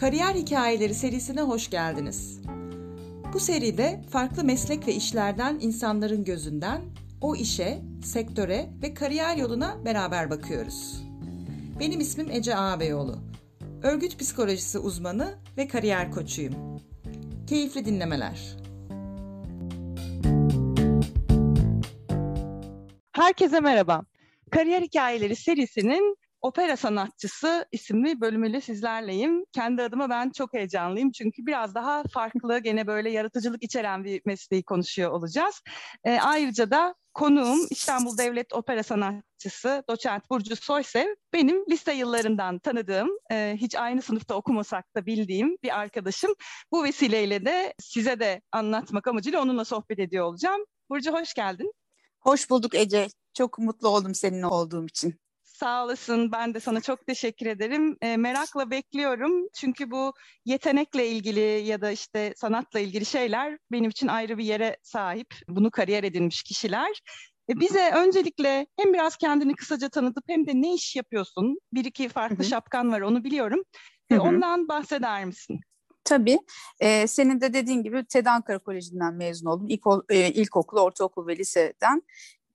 Kariyer 0.00 0.34
Hikayeleri 0.34 0.94
serisine 0.94 1.40
hoş 1.40 1.70
geldiniz. 1.70 2.40
Bu 3.32 3.40
seride 3.40 4.00
farklı 4.10 4.44
meslek 4.44 4.86
ve 4.86 4.94
işlerden 4.94 5.58
insanların 5.60 6.24
gözünden 6.24 6.82
o 7.20 7.36
işe, 7.36 7.78
sektöre 8.04 8.70
ve 8.82 8.94
kariyer 8.94 9.36
yoluna 9.36 9.84
beraber 9.84 10.30
bakıyoruz. 10.30 11.04
Benim 11.80 12.00
ismim 12.00 12.30
Ece 12.30 12.56
Ağabeyoğlu. 12.56 13.18
Örgüt 13.82 14.18
psikolojisi 14.18 14.78
uzmanı 14.78 15.38
ve 15.56 15.68
kariyer 15.68 16.10
koçuyum. 16.10 16.54
Keyifli 17.46 17.84
dinlemeler. 17.84 18.56
Herkese 23.12 23.60
merhaba. 23.60 24.02
Kariyer 24.50 24.82
Hikayeleri 24.82 25.36
serisinin 25.36 26.16
Opera 26.42 26.76
Sanatçısı 26.76 27.66
isimli 27.72 28.20
bölümüyle 28.20 28.60
sizlerleyim. 28.60 29.44
Kendi 29.52 29.82
adıma 29.82 30.10
ben 30.10 30.30
çok 30.30 30.54
heyecanlıyım 30.54 31.10
çünkü 31.10 31.46
biraz 31.46 31.74
daha 31.74 32.02
farklı, 32.12 32.58
gene 32.58 32.86
böyle 32.86 33.10
yaratıcılık 33.10 33.62
içeren 33.62 34.04
bir 34.04 34.22
mesleği 34.24 34.62
konuşuyor 34.62 35.10
olacağız. 35.10 35.62
E, 36.04 36.18
ayrıca 36.20 36.70
da 36.70 36.94
konuğum 37.14 37.66
İstanbul 37.70 38.18
Devlet 38.18 38.52
Opera 38.52 38.82
Sanatçısı 38.82 39.84
Doçent 39.88 40.30
Burcu 40.30 40.56
Soysev. 40.56 41.06
Benim 41.32 41.64
lise 41.70 41.92
yıllarından 41.92 42.58
tanıdığım, 42.58 43.08
e, 43.32 43.54
hiç 43.56 43.74
aynı 43.74 44.02
sınıfta 44.02 44.34
okumasak 44.34 44.94
da 44.96 45.06
bildiğim 45.06 45.56
bir 45.62 45.78
arkadaşım. 45.78 46.34
Bu 46.72 46.84
vesileyle 46.84 47.44
de 47.44 47.74
size 47.80 48.20
de 48.20 48.42
anlatmak 48.52 49.06
amacıyla 49.06 49.42
onunla 49.42 49.64
sohbet 49.64 49.98
ediyor 49.98 50.24
olacağım. 50.24 50.64
Burcu 50.90 51.12
hoş 51.12 51.34
geldin. 51.34 51.72
Hoş 52.20 52.50
bulduk 52.50 52.74
Ece. 52.74 53.08
Çok 53.34 53.58
mutlu 53.58 53.88
oldum 53.88 54.14
seninle 54.14 54.46
olduğum 54.46 54.86
için. 54.86 55.20
Sağ 55.60 55.84
olasın. 55.84 56.32
Ben 56.32 56.54
de 56.54 56.60
sana 56.60 56.80
çok 56.80 57.06
teşekkür 57.06 57.46
ederim. 57.46 57.96
E, 58.02 58.16
merakla 58.16 58.70
bekliyorum. 58.70 59.48
Çünkü 59.54 59.90
bu 59.90 60.12
yetenekle 60.44 61.08
ilgili 61.08 61.40
ya 61.40 61.80
da 61.80 61.90
işte 61.90 62.34
sanatla 62.36 62.80
ilgili 62.80 63.04
şeyler 63.04 63.58
benim 63.72 63.90
için 63.90 64.08
ayrı 64.08 64.38
bir 64.38 64.44
yere 64.44 64.76
sahip. 64.82 65.26
Bunu 65.48 65.70
kariyer 65.70 66.04
edinmiş 66.04 66.42
kişiler. 66.42 67.02
E, 67.50 67.60
bize 67.60 67.90
öncelikle 67.90 68.66
hem 68.76 68.94
biraz 68.94 69.16
kendini 69.16 69.54
kısaca 69.54 69.88
tanıtıp 69.88 70.24
hem 70.28 70.46
de 70.46 70.52
ne 70.54 70.74
iş 70.74 70.96
yapıyorsun? 70.96 71.58
Bir 71.72 71.84
iki 71.84 72.08
farklı 72.08 72.36
Hı-hı. 72.36 72.44
şapkan 72.44 72.92
var 72.92 73.00
onu 73.00 73.24
biliyorum. 73.24 73.62
E, 74.10 74.18
ondan 74.18 74.68
bahseder 74.68 75.24
misin? 75.24 75.60
Tabii. 76.04 76.38
Ee, 76.80 77.06
senin 77.06 77.40
de 77.40 77.52
dediğin 77.52 77.82
gibi 77.82 78.04
TED 78.04 78.26
Ankara 78.26 78.58
Koleji'nden 78.58 79.14
mezun 79.14 79.50
oldum. 79.50 79.66
İlk, 79.68 79.82
e, 80.08 80.32
ilkokul, 80.32 80.78
ortaokul 80.78 81.26
ve 81.26 81.36
liseden. 81.36 82.02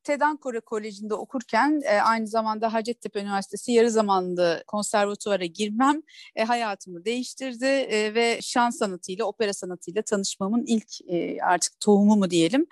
TED 0.03 0.21
Ankara 0.21 0.59
Koleji'nde 0.59 1.13
okurken 1.13 1.81
e, 1.85 2.01
aynı 2.01 2.27
zamanda 2.27 2.73
Hacettepe 2.73 3.21
Üniversitesi 3.21 3.71
yarı 3.71 3.91
zamanlı 3.91 4.63
konservatuvara 4.67 5.45
girmem 5.45 6.01
e, 6.35 6.43
hayatımı 6.43 7.05
değiştirdi 7.05 7.65
e, 7.65 8.15
ve 8.15 8.39
şan 8.41 8.69
sanatıyla, 8.69 9.25
opera 9.25 9.53
sanatıyla 9.53 10.01
tanışmamın 10.01 10.63
ilk 10.67 11.01
e, 11.07 11.37
artık 11.41 11.79
tohumu 11.79 12.15
mu 12.15 12.29
diyelim. 12.29 12.65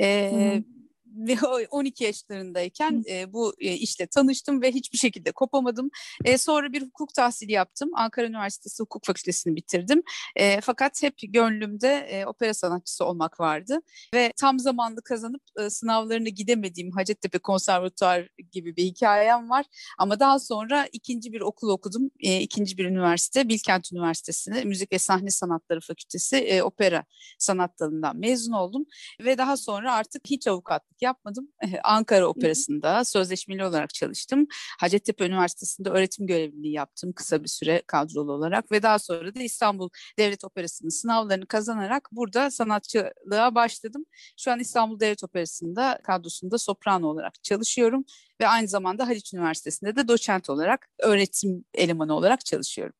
E, 0.00 0.30
hmm 0.32 0.76
ve 1.16 1.36
12 1.70 2.04
yaşlarındayken 2.04 3.04
e, 3.10 3.32
bu 3.32 3.54
e, 3.60 3.72
işle 3.74 4.06
tanıştım 4.06 4.62
ve 4.62 4.72
hiçbir 4.72 4.98
şekilde 4.98 5.32
kopamadım. 5.32 5.90
E, 6.24 6.38
sonra 6.38 6.72
bir 6.72 6.82
hukuk 6.82 7.14
tahsili 7.14 7.52
yaptım. 7.52 7.90
Ankara 7.94 8.26
Üniversitesi 8.26 8.82
Hukuk 8.82 9.06
Fakültesini 9.06 9.56
bitirdim. 9.56 10.02
E, 10.36 10.60
fakat 10.60 11.02
hep 11.02 11.14
gönlümde 11.28 11.88
e, 12.10 12.26
opera 12.26 12.54
sanatçısı 12.54 13.04
olmak 13.04 13.40
vardı. 13.40 13.80
Ve 14.14 14.32
tam 14.40 14.58
zamanlı 14.58 15.02
kazanıp 15.02 15.42
e, 15.58 15.70
sınavlarını 15.70 16.28
gidemediğim 16.28 16.90
Hacettepe 16.90 17.38
Konservatuar 17.38 18.28
gibi 18.52 18.76
bir 18.76 18.84
hikayem 18.84 19.50
var. 19.50 19.66
Ama 19.98 20.20
daha 20.20 20.38
sonra 20.38 20.86
ikinci 20.92 21.32
bir 21.32 21.40
okul 21.40 21.68
okudum. 21.68 22.10
E, 22.20 22.40
ikinci 22.40 22.78
bir 22.78 22.84
üniversite, 22.84 23.48
Bilkent 23.48 23.92
Üniversitesi'nde 23.92 24.64
Müzik 24.64 24.92
ve 24.92 24.98
Sahne 24.98 25.30
Sanatları 25.30 25.80
Fakültesi 25.80 26.36
e, 26.36 26.62
opera 26.62 27.04
sanat 27.38 27.80
dalından 27.80 28.16
mezun 28.16 28.52
oldum. 28.52 28.86
Ve 29.20 29.38
daha 29.38 29.56
sonra 29.56 29.94
artık 29.94 30.22
hiç 30.30 30.46
avukatlık 30.46 31.02
yapmadım. 31.06 31.48
Ankara 31.84 32.26
Operası'nda 32.26 33.04
sözleşmeli 33.04 33.64
olarak 33.64 33.94
çalıştım. 33.94 34.46
Hacettepe 34.80 35.26
Üniversitesi'nde 35.26 35.90
öğretim 35.90 36.26
görevliliği 36.26 36.72
yaptım 36.72 37.12
kısa 37.12 37.44
bir 37.44 37.48
süre 37.48 37.82
kadrolu 37.86 38.32
olarak 38.32 38.72
ve 38.72 38.82
daha 38.82 38.98
sonra 38.98 39.34
da 39.34 39.42
İstanbul 39.42 39.88
Devlet 40.18 40.44
Operası'nın 40.44 40.90
sınavlarını 40.90 41.46
kazanarak 41.46 42.08
burada 42.12 42.50
sanatçılığa 42.50 43.54
başladım. 43.54 44.04
Şu 44.36 44.52
an 44.52 44.60
İstanbul 44.60 45.00
Devlet 45.00 45.24
Operası'nda 45.24 45.98
kadrosunda 46.04 46.58
soprano 46.58 47.06
olarak 47.06 47.44
çalışıyorum 47.44 48.04
ve 48.40 48.48
aynı 48.48 48.68
zamanda 48.68 49.08
Haliç 49.08 49.34
Üniversitesi'nde 49.34 49.96
de 49.96 50.08
doçent 50.08 50.50
olarak 50.50 50.88
öğretim 50.98 51.64
elemanı 51.74 52.14
olarak 52.14 52.46
çalışıyorum 52.46 52.94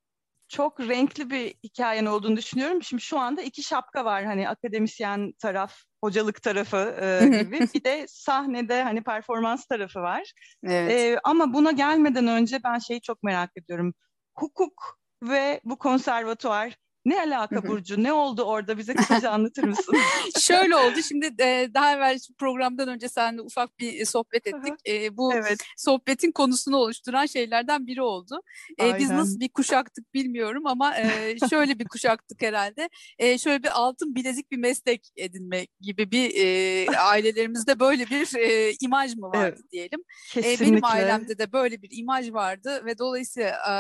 çok 0.49 0.81
renkli 0.81 1.31
bir 1.31 1.55
hikayen 1.65 2.07
olduğunu 2.07 2.37
düşünüyorum. 2.37 2.83
Şimdi 2.83 3.03
şu 3.03 3.19
anda 3.19 3.43
iki 3.43 3.63
şapka 3.63 4.05
var 4.05 4.25
hani 4.25 4.49
akademisyen 4.49 5.33
taraf, 5.33 5.75
hocalık 6.05 6.43
tarafı 6.43 6.97
e, 7.01 7.27
gibi. 7.27 7.61
bir 7.75 7.85
de 7.85 8.07
sahnede 8.09 8.83
hani 8.83 9.03
performans 9.03 9.67
tarafı 9.67 10.01
var. 10.01 10.33
Evet. 10.65 10.93
E, 10.93 11.21
ama 11.25 11.53
buna 11.53 11.71
gelmeden 11.71 12.27
önce 12.27 12.61
ben 12.65 12.79
şeyi 12.79 13.01
çok 13.01 13.23
merak 13.23 13.51
ediyorum. 13.57 13.95
Hukuk 14.35 14.99
ve 15.23 15.61
bu 15.65 15.79
konservatuar 15.79 16.77
ne 17.07 17.21
alaka 17.21 17.69
Burcu? 17.69 18.03
Ne 18.03 18.13
oldu 18.13 18.43
orada? 18.43 18.79
Bize 18.79 18.95
kısaca 18.95 19.31
anlatır 19.31 19.65
mısın? 19.65 19.97
Şöyle 20.41 20.77
oldu. 20.77 21.03
Şimdi 21.09 21.27
e, 21.41 21.69
daha 21.75 21.93
evvel 21.93 22.19
programdan 22.39 22.89
önce 22.89 23.09
seninle 23.09 23.43
ufak 23.43 23.79
bir 23.79 24.05
sohbet 24.05 24.47
ettik. 24.47 24.75
E, 24.89 25.17
bu 25.17 25.35
evet. 25.35 25.59
sohbetin 25.77 26.33
konusunu 26.33 26.77
oluşturan 26.77 27.27
şeylerden 27.27 27.87
biri 27.87 28.03
oldu. 28.03 28.41
E, 28.81 28.99
biz 28.99 29.11
nasıl 29.11 29.41
bir 29.41 29.49
kuşaktık 29.49 30.15
bilmiyorum 30.15 30.67
ama 30.67 30.97
e, 30.99 31.37
şöyle 31.51 31.79
bir 31.79 31.85
kuşaktık 31.85 32.43
herhalde. 32.43 32.89
E, 33.19 33.39
şöyle 33.39 33.63
bir 33.63 33.71
altın 33.73 34.15
bilezik 34.15 34.51
bir 34.51 34.59
meslek 34.59 35.09
edinme 35.17 35.67
gibi 35.81 36.11
bir 36.11 36.31
e, 36.37 36.87
ailelerimizde 36.99 37.81
böyle 37.81 38.07
bir 38.07 38.37
e, 38.37 38.75
imaj 38.81 39.17
mı 39.17 39.27
vardı 39.27 39.57
evet. 39.59 39.73
diyelim. 39.73 40.01
E, 40.37 40.61
benim 40.61 40.85
ailemde 40.85 41.39
de 41.39 41.53
böyle 41.53 41.83
bir 41.83 41.89
imaj 41.93 42.33
vardı 42.33 42.83
ve 42.85 42.99
dolayısıyla 42.99 43.51
e, 43.51 43.75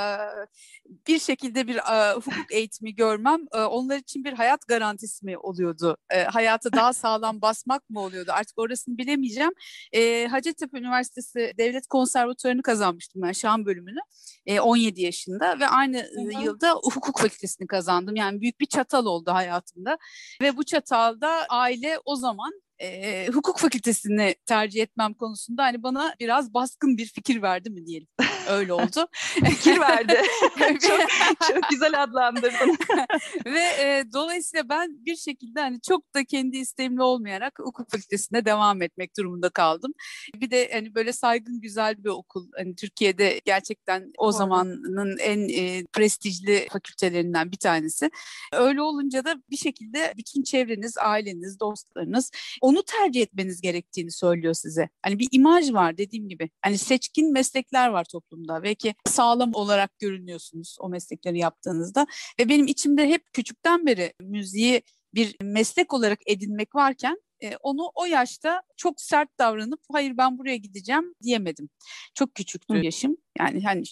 bir 1.08 1.18
şekilde 1.18 1.68
bir 1.68 1.76
e, 1.76 2.14
hukuk 2.14 2.52
eğitimi 2.52 2.94
gör 2.94 3.15
görmem 3.16 3.40
e, 3.54 3.58
onlar 3.58 3.96
için 3.96 4.24
bir 4.24 4.32
hayat 4.32 4.66
garantisi 4.68 5.26
mi 5.26 5.38
oluyordu? 5.38 5.96
E, 6.10 6.24
hayata 6.24 6.72
daha 6.72 6.92
sağlam 6.92 7.40
basmak 7.42 7.90
mı 7.90 8.00
oluyordu? 8.00 8.30
Artık 8.34 8.58
orasını 8.58 8.98
bilemeyeceğim. 8.98 9.52
E, 9.92 10.26
Hacettepe 10.26 10.78
Üniversitesi 10.78 11.52
Devlet 11.58 11.86
Konservatuarını 11.86 12.62
kazanmıştım 12.62 13.22
ben 13.22 13.32
şan 13.32 13.66
bölümünü. 13.66 14.00
E, 14.46 14.60
17 14.60 15.02
yaşında 15.02 15.60
ve 15.60 15.66
aynı 15.66 15.98
Hı-hı. 15.98 16.42
yılda 16.44 16.72
hukuk 16.72 17.20
fakültesini 17.20 17.66
kazandım. 17.66 18.16
Yani 18.16 18.40
büyük 18.40 18.60
bir 18.60 18.66
çatal 18.66 19.06
oldu 19.06 19.30
hayatımda. 19.30 19.98
Ve 20.42 20.56
bu 20.56 20.64
çatalda 20.64 21.46
aile 21.48 21.98
o 22.04 22.16
zaman 22.16 22.52
e, 22.78 23.28
hukuk 23.28 23.58
fakültesini 23.58 24.34
tercih 24.46 24.82
etmem 24.82 25.14
konusunda 25.14 25.62
hani 25.62 25.82
bana 25.82 26.14
biraz 26.20 26.54
baskın 26.54 26.96
bir 26.96 27.06
fikir 27.06 27.42
verdi 27.42 27.70
mi 27.70 27.86
diyelim. 27.86 28.08
Öyle 28.48 28.72
oldu. 28.72 29.08
fikir 29.44 29.80
verdi. 29.80 30.22
çok, 30.60 31.00
çok 31.48 31.70
güzel 31.70 32.02
adlandırdın. 32.02 32.78
Ve 33.46 33.60
e, 33.60 34.04
dolayısıyla 34.12 34.68
ben 34.68 35.04
bir 35.06 35.16
şekilde 35.16 35.60
hani 35.60 35.80
çok 35.80 36.14
da 36.14 36.24
kendi 36.24 36.56
isteğimle 36.56 37.02
olmayarak 37.02 37.58
hukuk 37.58 37.90
fakültesine 37.90 38.44
devam 38.44 38.82
etmek 38.82 39.16
durumunda 39.16 39.48
kaldım. 39.48 39.92
Bir 40.34 40.50
de 40.50 40.70
hani 40.72 40.94
böyle 40.94 41.12
saygın 41.12 41.60
güzel 41.60 42.04
bir 42.04 42.08
okul. 42.08 42.48
Hani 42.56 42.76
Türkiye'de 42.76 43.40
gerçekten 43.44 44.12
o 44.18 44.24
Doğru. 44.24 44.32
zamanın 44.32 45.18
en 45.18 45.48
e, 45.48 45.84
prestijli 45.92 46.68
fakültelerinden 46.72 47.52
bir 47.52 47.56
tanesi. 47.56 48.10
Öyle 48.52 48.82
olunca 48.82 49.24
da 49.24 49.36
bir 49.50 49.56
şekilde 49.56 50.14
bütün 50.16 50.42
çevreniz, 50.42 50.98
aileniz, 50.98 51.60
dostlarınız 51.60 52.30
onu 52.66 52.82
tercih 52.82 53.22
etmeniz 53.22 53.60
gerektiğini 53.60 54.10
söylüyor 54.10 54.54
size. 54.54 54.88
Hani 55.02 55.18
bir 55.18 55.28
imaj 55.32 55.72
var 55.72 55.98
dediğim 55.98 56.28
gibi. 56.28 56.50
Hani 56.62 56.78
seçkin 56.78 57.32
meslekler 57.32 57.88
var 57.88 58.04
toplumda. 58.04 58.62
Belki 58.62 58.94
sağlam 59.06 59.50
olarak 59.54 59.98
görünüyorsunuz 59.98 60.76
o 60.80 60.88
meslekleri 60.88 61.38
yaptığınızda. 61.38 62.06
Ve 62.40 62.48
benim 62.48 62.66
içimde 62.66 63.08
hep 63.08 63.32
küçükten 63.32 63.86
beri 63.86 64.12
müziği 64.20 64.82
bir 65.14 65.36
meslek 65.42 65.94
olarak 65.94 66.18
edinmek 66.26 66.74
varken 66.74 67.20
e, 67.42 67.56
onu 67.56 67.90
o 67.94 68.04
yaşta 68.04 68.62
çok 68.76 69.00
sert 69.00 69.38
davranıp 69.38 69.80
hayır 69.92 70.16
ben 70.16 70.38
buraya 70.38 70.56
gideceğim 70.56 71.14
diyemedim. 71.22 71.68
Çok 72.14 72.34
küçüktü 72.34 72.76
yaşım. 72.76 73.16
Yani 73.38 73.62
hani 73.62 73.82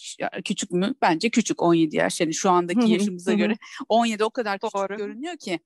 küçük 0.44 0.71
mü? 0.71 0.94
Bence 1.03 1.31
küçük 1.31 1.62
17 1.62 1.97
yaş. 1.97 2.21
Yani 2.21 2.35
şu 2.35 2.50
andaki 2.50 2.93
yaşımıza 2.93 3.32
göre 3.32 3.56
17 3.88 4.25
o 4.25 4.31
kadar 4.31 4.59
küçük 4.59 4.75
Doğru. 4.75 4.97
görünüyor 4.97 5.37
ki. 5.37 5.61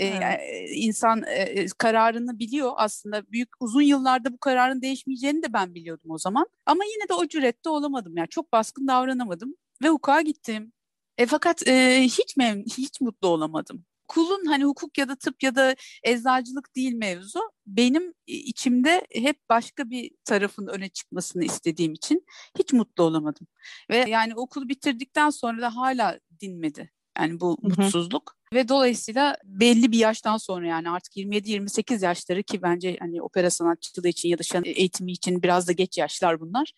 E, 0.00 0.06
evet. 0.06 0.70
insan 0.74 1.22
e, 1.26 1.66
kararını 1.78 2.38
biliyor 2.38 2.72
aslında. 2.76 3.32
Büyük 3.32 3.48
uzun 3.60 3.82
yıllarda 3.82 4.32
bu 4.32 4.38
kararın 4.38 4.82
değişmeyeceğini 4.82 5.42
de 5.42 5.52
ben 5.52 5.74
biliyordum 5.74 6.10
o 6.10 6.18
zaman. 6.18 6.46
Ama 6.66 6.84
yine 6.84 7.08
de 7.08 7.14
o 7.14 7.28
cürette 7.28 7.68
olamadım. 7.68 8.16
Yani 8.16 8.28
çok 8.28 8.52
baskın 8.52 8.88
davranamadım 8.88 9.54
ve 9.82 9.88
hukuka 9.88 10.20
gittim. 10.20 10.72
E, 11.18 11.26
fakat 11.26 11.68
e, 11.68 12.02
hiç 12.02 12.36
memnun, 12.36 12.64
hiç 12.64 13.00
mutlu 13.00 13.28
olamadım 13.28 13.84
kulun 14.08 14.44
hani 14.46 14.64
hukuk 14.64 14.98
ya 14.98 15.08
da 15.08 15.16
tıp 15.16 15.42
ya 15.42 15.54
da 15.54 15.76
eczacılık 16.02 16.76
değil 16.76 16.94
mevzu. 16.94 17.40
Benim 17.66 18.14
içimde 18.26 19.06
hep 19.12 19.36
başka 19.48 19.90
bir 19.90 20.10
tarafın 20.24 20.66
öne 20.66 20.88
çıkmasını 20.88 21.44
istediğim 21.44 21.92
için 21.92 22.26
hiç 22.58 22.72
mutlu 22.72 23.04
olamadım. 23.04 23.46
Ve 23.90 23.96
yani 23.96 24.34
okulu 24.34 24.68
bitirdikten 24.68 25.30
sonra 25.30 25.62
da 25.62 25.76
hala 25.76 26.18
dinmedi. 26.40 26.90
Yani 27.18 27.40
bu 27.40 27.58
Hı-hı. 27.62 27.82
mutsuzluk 27.82 28.39
ve 28.54 28.68
dolayısıyla 28.68 29.36
belli 29.44 29.92
bir 29.92 29.98
yaştan 29.98 30.36
sonra 30.36 30.66
yani 30.66 30.90
artık 30.90 31.16
27-28 31.16 32.04
yaşları 32.04 32.42
ki 32.42 32.62
bence 32.62 32.96
hani 33.00 33.22
opera 33.22 33.50
sanatçılığı 33.50 34.08
için 34.08 34.28
ya 34.28 34.38
da 34.38 34.42
şan 34.42 34.62
eğitimi 34.64 35.12
için 35.12 35.42
biraz 35.42 35.68
da 35.68 35.72
geç 35.72 35.98
yaşlar 35.98 36.40
bunlar. 36.40 36.72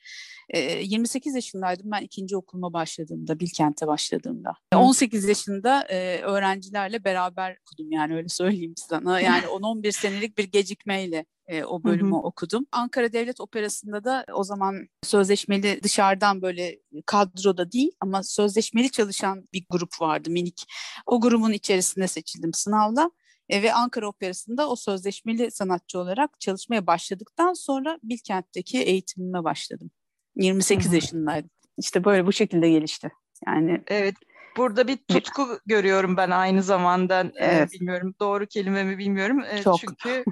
E, 0.49 0.61
28 0.61 1.35
yaşındaydım 1.35 1.91
ben 1.91 2.03
ikinci 2.03 2.37
okuluma 2.37 2.73
başladığımda, 2.73 3.41
Bilkent'e 3.41 3.87
başladığımda. 3.87 4.53
Hı. 4.75 4.79
18 4.79 5.25
yaşında 5.25 5.87
öğrencilerle 6.23 7.05
beraber 7.05 7.59
okudum 7.63 7.93
yani 7.93 8.15
öyle 8.15 8.29
söyleyeyim 8.29 8.75
sana. 8.77 9.21
Yani 9.21 9.45
10-11 9.47 9.93
senelik 9.93 10.39
bir 10.39 10.45
gecikmeyle 10.45 11.25
e, 11.47 11.65
o 11.65 11.85
bölümü 11.85 12.11
hı 12.13 12.15
hı. 12.15 12.21
okudum. 12.21 12.67
Ankara 12.73 13.13
Devlet 13.13 13.41
Operası'nda 13.41 14.05
da 14.05 14.25
o 14.35 14.45
zaman 14.45 14.89
sözleşmeli 15.03 15.81
dışarıdan 15.83 16.43
böyle 16.43 16.79
kadroda 17.07 17.73
değil 17.73 17.93
ama 18.01 18.23
sözleşmeli 18.23 18.91
çalışan 18.91 19.49
bir 19.53 19.67
grup 19.71 20.01
vardı 20.01 20.31
minik. 20.31 20.67
O 21.07 21.21
grubun 21.21 21.53
içerisinde 21.53 22.09
seçildim 22.09 22.55
sınavla. 22.55 23.11
E, 23.49 23.63
ve 23.63 23.75
Ankara 23.75 24.09
Operası'nda 24.09 24.71
o 24.71 24.77
sözleşmeli 24.77 25.51
sanatçı 25.51 25.99
olarak 25.99 26.41
çalışmaya 26.41 26.87
başladıktan 26.87 27.53
sonra 27.53 27.99
Bilkent'teki 28.03 28.83
eğitimime 28.83 29.45
başladım. 29.45 29.91
28 30.37 30.87
Hı-hı. 30.87 30.95
yaşındaydım. 30.95 31.51
İşte 31.79 32.05
böyle 32.05 32.27
bu 32.27 32.33
şekilde 32.33 32.71
gelişti. 32.71 33.11
Yani 33.47 33.83
Evet. 33.87 34.15
Burada 34.57 34.89
bir 34.89 34.97
tutku 34.97 35.59
görüyorum 35.67 36.17
ben 36.17 36.31
aynı 36.31 36.63
zamanda. 36.63 37.25
Evet. 37.37 37.73
bilmiyorum 37.73 38.15
doğru 38.21 38.47
kelime 38.47 38.85
mi 38.85 38.99
bilmiyorum. 38.99 39.45
Çok. 39.65 39.79
Çünkü 39.79 40.25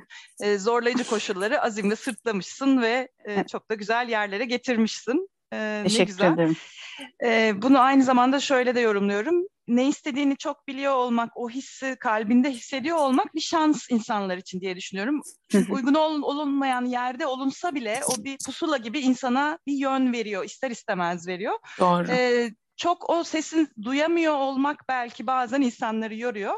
zorlayıcı 0.59 1.05
koşulları 1.05 1.63
azimle 1.63 1.97
sırtlamışsın 1.97 2.83
ve 2.83 3.09
çok 3.51 3.71
da 3.71 3.75
güzel 3.75 4.09
yerlere 4.09 4.45
getirmişsin. 4.45 5.29
Teşekkür 5.51 6.01
ne 6.01 6.05
güzel. 6.05 6.33
ederim. 6.33 6.57
bunu 7.63 7.81
aynı 7.81 8.03
zamanda 8.03 8.41
şöyle 8.41 8.75
de 8.75 8.81
yorumluyorum. 8.81 9.47
Ne 9.69 9.89
istediğini 9.89 10.37
çok 10.37 10.69
biliyor 10.69 10.95
olmak, 10.95 11.33
o 11.35 11.51
hissi 11.51 11.97
kalbinde 12.01 12.51
hissediyor 12.51 12.97
olmak 12.97 13.35
bir 13.35 13.41
şans 13.41 13.91
insanlar 13.91 14.37
için 14.37 14.61
diye 14.61 14.77
düşünüyorum. 14.77 15.23
Uygun 15.71 15.95
ol, 15.95 16.23
olunmayan 16.23 16.85
yerde 16.85 17.27
olunsa 17.27 17.75
bile 17.75 18.01
o 18.07 18.25
bir 18.25 18.39
pusula 18.47 18.77
gibi 18.77 19.01
insana 19.01 19.59
bir 19.67 19.73
yön 19.73 20.13
veriyor, 20.13 20.45
ister 20.45 20.71
istemez 20.71 21.29
veriyor. 21.29 21.55
Doğru. 21.79 22.07
Ee, 22.11 22.51
çok 22.81 23.11
o 23.11 23.25
sesin 23.25 23.69
duyamıyor 23.83 24.35
olmak 24.35 24.85
belki 24.89 25.27
bazen 25.27 25.61
insanları 25.61 26.15
yoruyor. 26.15 26.55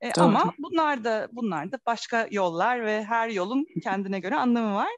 E, 0.00 0.12
ama 0.12 0.52
bunlar 0.58 1.04
da 1.04 1.28
bunlar 1.32 1.72
da 1.72 1.78
başka 1.86 2.28
yollar 2.30 2.86
ve 2.86 3.04
her 3.04 3.28
yolun 3.28 3.66
kendine 3.82 4.20
göre 4.20 4.36
anlamı 4.36 4.74
var. 4.74 4.90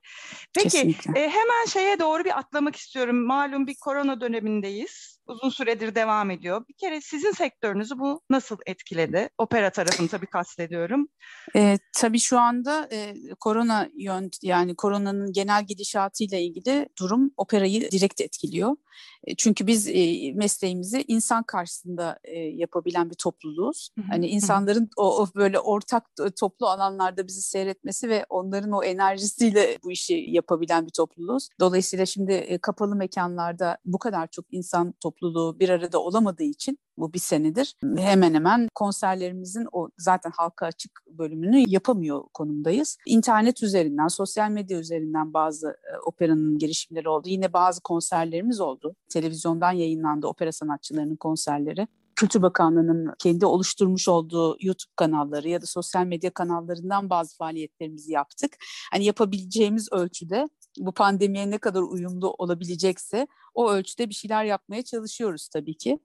Peki 0.54 0.96
e, 1.16 1.28
hemen 1.28 1.64
şeye 1.68 1.98
doğru 1.98 2.24
bir 2.24 2.38
atlamak 2.38 2.76
istiyorum. 2.76 3.26
Malum 3.26 3.66
bir 3.66 3.76
korona 3.80 4.20
dönemindeyiz. 4.20 5.18
Uzun 5.32 5.48
süredir 5.48 5.94
devam 5.94 6.30
ediyor. 6.30 6.64
Bir 6.68 6.74
kere 6.74 7.00
sizin 7.00 7.30
sektörünüzü 7.32 7.98
bu 7.98 8.20
nasıl 8.30 8.56
etkiledi? 8.66 9.28
Opera 9.38 9.70
tarafını 9.70 10.08
tabii 10.08 10.26
kastediyorum. 10.26 11.08
E, 11.56 11.78
tabii 11.96 12.18
şu 12.18 12.38
anda 12.38 12.88
e, 12.92 13.14
korona 13.40 13.88
yön 13.98 14.30
yani 14.42 14.76
koronanın 14.76 15.32
genel 15.32 15.66
gidişatıyla 15.66 16.38
ilgili 16.38 16.88
durum 17.00 17.30
operayı 17.36 17.90
direkt 17.90 18.20
etkiliyor. 18.20 18.76
E, 19.24 19.36
çünkü 19.36 19.66
biz 19.66 19.88
e, 19.88 20.32
mesleğimizi 20.34 21.04
insan 21.08 21.42
karşısında 21.42 22.18
e, 22.24 22.38
yapabilen 22.38 23.10
bir 23.10 23.14
topluluğuz. 23.14 23.90
Hani 24.08 24.26
insanların 24.26 24.88
o, 24.96 25.22
o 25.22 25.26
böyle 25.36 25.58
ortak 25.58 26.04
toplu 26.40 26.66
alanlarda 26.66 27.26
bizi 27.26 27.42
seyretmesi 27.42 28.08
ve 28.08 28.26
onların 28.28 28.72
o 28.72 28.82
enerjisiyle 28.82 29.78
bu 29.84 29.92
işi 29.92 30.24
yapabilen 30.28 30.86
bir 30.86 30.92
topluluğuz. 30.92 31.48
Dolayısıyla 31.60 32.06
şimdi 32.06 32.58
kapalı 32.62 32.96
mekanlarda 32.96 33.78
bu 33.84 33.98
kadar 33.98 34.26
çok 34.26 34.44
insan 34.50 34.94
topluluğu 35.22 35.60
bir 35.60 35.68
arada 35.68 36.02
olamadığı 36.02 36.42
için 36.42 36.78
bu 36.96 37.12
bir 37.12 37.18
senedir 37.18 37.76
hemen 37.96 38.34
hemen 38.34 38.68
konserlerimizin 38.74 39.66
o 39.72 39.88
zaten 39.98 40.32
halka 40.36 40.66
açık 40.66 40.92
bölümünü 41.06 41.64
yapamıyor 41.68 42.24
konumdayız. 42.34 42.98
İnternet 43.06 43.62
üzerinden, 43.62 44.08
sosyal 44.08 44.50
medya 44.50 44.78
üzerinden 44.78 45.34
bazı 45.34 45.68
e, 45.68 45.98
operanın 46.06 46.58
girişimleri 46.58 47.08
oldu. 47.08 47.28
Yine 47.28 47.52
bazı 47.52 47.80
konserlerimiz 47.80 48.60
oldu. 48.60 48.94
Televizyondan 49.08 49.72
yayınlandı 49.72 50.26
opera 50.26 50.52
sanatçılarının 50.52 51.16
konserleri. 51.16 51.88
Kültür 52.16 52.42
Bakanlığı'nın 52.42 53.14
kendi 53.18 53.46
oluşturmuş 53.46 54.08
olduğu 54.08 54.56
YouTube 54.60 54.92
kanalları 54.96 55.48
ya 55.48 55.62
da 55.62 55.66
sosyal 55.66 56.06
medya 56.06 56.30
kanallarından 56.30 57.10
bazı 57.10 57.36
faaliyetlerimizi 57.36 58.12
yaptık. 58.12 58.56
Hani 58.92 59.04
yapabileceğimiz 59.04 59.88
ölçüde 59.92 60.48
bu 60.78 60.92
pandemiye 60.92 61.50
ne 61.50 61.58
kadar 61.58 61.82
uyumlu 61.82 62.30
olabilecekse 62.30 63.26
o 63.54 63.70
ölçüde 63.70 64.08
bir 64.08 64.14
şeyler 64.14 64.44
yapmaya 64.44 64.82
çalışıyoruz 64.82 65.48
tabii 65.48 65.76
ki. 65.76 65.98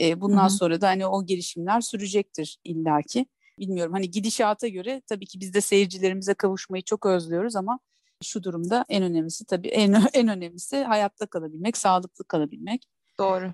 E, 0.00 0.20
bundan 0.20 0.42
Hı-hı. 0.42 0.50
sonra 0.50 0.80
da 0.80 0.88
hani 0.88 1.06
o 1.06 1.26
girişimler 1.26 1.80
sürecektir 1.80 2.58
illaki. 2.64 3.26
Bilmiyorum 3.58 3.92
hani 3.92 4.10
gidişata 4.10 4.68
göre 4.68 5.02
tabii 5.06 5.26
ki 5.26 5.40
biz 5.40 5.54
de 5.54 5.60
seyircilerimize 5.60 6.34
kavuşmayı 6.34 6.82
çok 6.82 7.06
özlüyoruz 7.06 7.56
ama 7.56 7.78
şu 8.22 8.42
durumda 8.42 8.84
en 8.88 9.02
önemlisi 9.02 9.44
tabii 9.44 9.68
en 9.68 9.92
en 10.14 10.28
önemlisi 10.28 10.84
hayatta 10.84 11.26
kalabilmek, 11.26 11.76
sağlıklı 11.76 12.24
kalabilmek. 12.24 12.82
Doğru. 13.18 13.52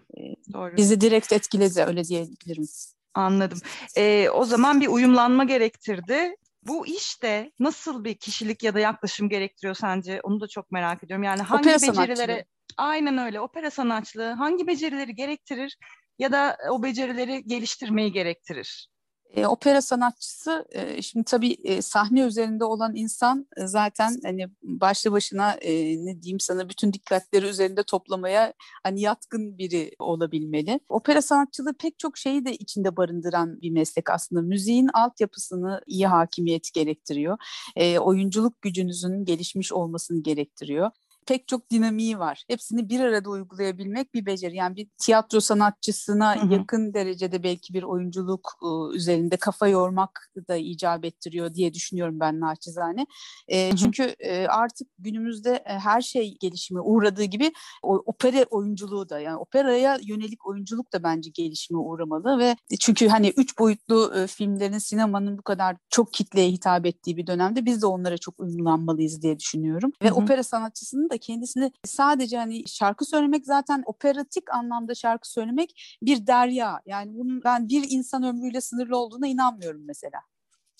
Doğru. 0.52 0.76
Bizi 0.76 1.00
direkt 1.00 1.32
etkiledi 1.32 1.82
öyle 1.82 2.04
diyebilirim. 2.04 2.68
Anladım. 3.14 3.58
Ee, 3.96 4.30
o 4.30 4.44
zaman 4.44 4.80
bir 4.80 4.88
uyumlanma 4.88 5.44
gerektirdi. 5.44 6.36
Bu 6.62 6.86
işte 6.86 7.52
nasıl 7.58 8.04
bir 8.04 8.14
kişilik 8.14 8.62
ya 8.62 8.74
da 8.74 8.80
yaklaşım 8.80 9.28
gerektiriyor 9.28 9.74
sence? 9.74 10.20
Onu 10.22 10.40
da 10.40 10.48
çok 10.48 10.70
merak 10.70 11.04
ediyorum. 11.04 11.22
Yani 11.24 11.42
hangi 11.42 11.60
opera 11.60 11.74
becerilere 11.74 12.16
sanatçılığı. 12.16 12.44
aynen 12.76 13.18
öyle 13.18 13.40
opera 13.40 13.70
sanatçılığı 13.70 14.32
hangi 14.32 14.66
becerileri 14.66 15.14
gerektirir 15.14 15.76
ya 16.18 16.32
da 16.32 16.56
o 16.70 16.82
becerileri 16.82 17.42
geliştirmeyi 17.46 18.12
gerektirir? 18.12 18.89
E, 19.36 19.46
opera 19.46 19.82
sanatçısı 19.82 20.64
e, 20.70 21.02
şimdi 21.02 21.24
tabii 21.24 21.56
e, 21.64 21.82
sahne 21.82 22.20
üzerinde 22.20 22.64
olan 22.64 22.96
insan 22.96 23.46
e, 23.56 23.66
zaten 23.66 24.16
hani 24.24 24.48
başlı 24.62 25.12
başına 25.12 25.52
e, 25.52 25.72
ne 26.04 26.22
diyeyim 26.22 26.40
sana 26.40 26.68
bütün 26.68 26.92
dikkatleri 26.92 27.46
üzerinde 27.46 27.82
toplamaya 27.82 28.52
hani 28.82 29.00
yatkın 29.00 29.58
biri 29.58 29.92
olabilmeli. 29.98 30.80
Opera 30.88 31.22
sanatçılığı 31.22 31.74
pek 31.74 31.98
çok 31.98 32.18
şeyi 32.18 32.44
de 32.44 32.52
içinde 32.54 32.96
barındıran 32.96 33.60
bir 33.60 33.70
meslek 33.70 34.10
aslında. 34.10 34.42
Müziğin 34.42 34.88
altyapısını 34.94 35.80
iyi 35.86 36.06
hakimiyet 36.06 36.72
gerektiriyor. 36.74 37.38
E, 37.76 37.98
oyunculuk 37.98 38.62
gücünüzün 38.62 39.24
gelişmiş 39.24 39.72
olmasını 39.72 40.22
gerektiriyor 40.22 40.90
pek 41.30 41.48
çok 41.48 41.70
dinamiği 41.70 42.18
var. 42.18 42.44
Hepsini 42.48 42.88
bir 42.88 43.00
arada 43.00 43.30
uygulayabilmek 43.30 44.14
bir 44.14 44.26
beceri. 44.26 44.56
Yani 44.56 44.76
bir 44.76 44.88
tiyatro 44.99 45.40
sanatçısına 45.40 46.37
hı 46.37 46.46
hı. 46.46 46.52
yakın 46.52 46.94
derecede 46.94 47.42
belki 47.42 47.75
bir 47.75 47.82
oyunculuk 47.82 48.58
ıı, 48.62 48.94
üzerinde 48.94 49.37
kafa 49.37 49.68
yormak 49.68 50.30
da 50.49 50.56
icap 50.56 51.04
ettiriyor 51.04 51.54
diye 51.54 51.75
düşünüyorum 51.75 52.20
ben 52.20 52.40
naçizane. 52.40 53.06
E, 53.49 53.76
çünkü 53.76 54.02
e, 54.02 54.46
artık 54.46 54.88
günümüzde 54.99 55.62
e, 55.66 55.78
her 55.78 56.00
şey 56.00 56.37
gelişime 56.40 56.80
uğradığı 56.80 57.25
gibi 57.25 57.52
o, 57.82 58.02
opera 58.06 58.44
oyunculuğu 58.50 59.08
da 59.08 59.20
yani 59.20 59.37
operaya 59.37 59.99
yönelik 60.02 60.46
oyunculuk 60.46 60.92
da 60.92 61.02
bence 61.02 61.30
gelişime 61.30 61.78
uğramalı 61.78 62.38
ve 62.38 62.56
çünkü 62.80 63.08
hani 63.08 63.32
üç 63.37 63.58
boyutlu 63.58 64.12
e, 64.16 64.26
filmlerin 64.26 64.78
sinemanın 64.78 65.38
bu 65.38 65.42
kadar 65.42 65.76
çok 65.90 66.12
kitleye 66.12 66.50
hitap 66.50 66.87
ettiği 66.87 67.16
bir 67.16 67.26
dönemde 67.26 67.64
biz 67.64 67.82
de 67.82 67.87
onlara 67.87 68.18
çok 68.18 68.40
uyumlanmalıyız 68.40 69.22
diye 69.22 69.38
düşünüyorum. 69.38 69.92
Ve 70.02 70.08
hı 70.08 70.14
hı. 70.14 70.14
opera 70.14 70.42
sanatçısının 70.42 71.10
da 71.10 71.19
kendisini 71.20 71.72
sadece 71.84 72.38
hani 72.38 72.68
şarkı 72.68 73.04
söylemek 73.04 73.46
zaten 73.46 73.82
operatik 73.86 74.54
anlamda 74.54 74.94
şarkı 74.94 75.32
söylemek 75.32 75.98
bir 76.02 76.26
derya. 76.26 76.80
Yani 76.86 77.14
bunun 77.14 77.44
ben 77.44 77.68
bir 77.68 77.86
insan 77.90 78.22
ömrüyle 78.22 78.60
sınırlı 78.60 78.96
olduğuna 78.96 79.26
inanmıyorum 79.26 79.82
mesela. 79.86 80.20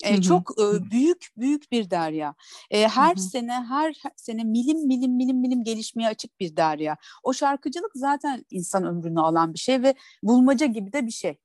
E, 0.03 0.21
çok 0.21 0.51
e, 0.61 0.91
büyük 0.91 1.27
büyük 1.37 1.71
bir 1.71 1.89
derya. 1.89 2.35
E, 2.71 2.87
her 2.87 3.15
hı 3.15 3.19
hı. 3.19 3.23
sene 3.23 3.53
her 3.53 3.95
sene 4.15 4.43
milim 4.43 4.87
milim 4.87 5.15
milim 5.15 5.37
milim 5.37 5.63
gelişmeye 5.63 6.09
açık 6.09 6.39
bir 6.39 6.55
derya. 6.55 6.97
O 7.23 7.33
şarkıcılık 7.33 7.91
zaten 7.95 8.45
insan 8.49 8.85
ömrünü 8.85 9.19
alan 9.19 9.53
bir 9.53 9.59
şey 9.59 9.81
ve 9.83 9.95
bulmaca 10.23 10.65
gibi 10.65 10.93
de 10.93 11.05
bir 11.05 11.11
şey. 11.11 11.37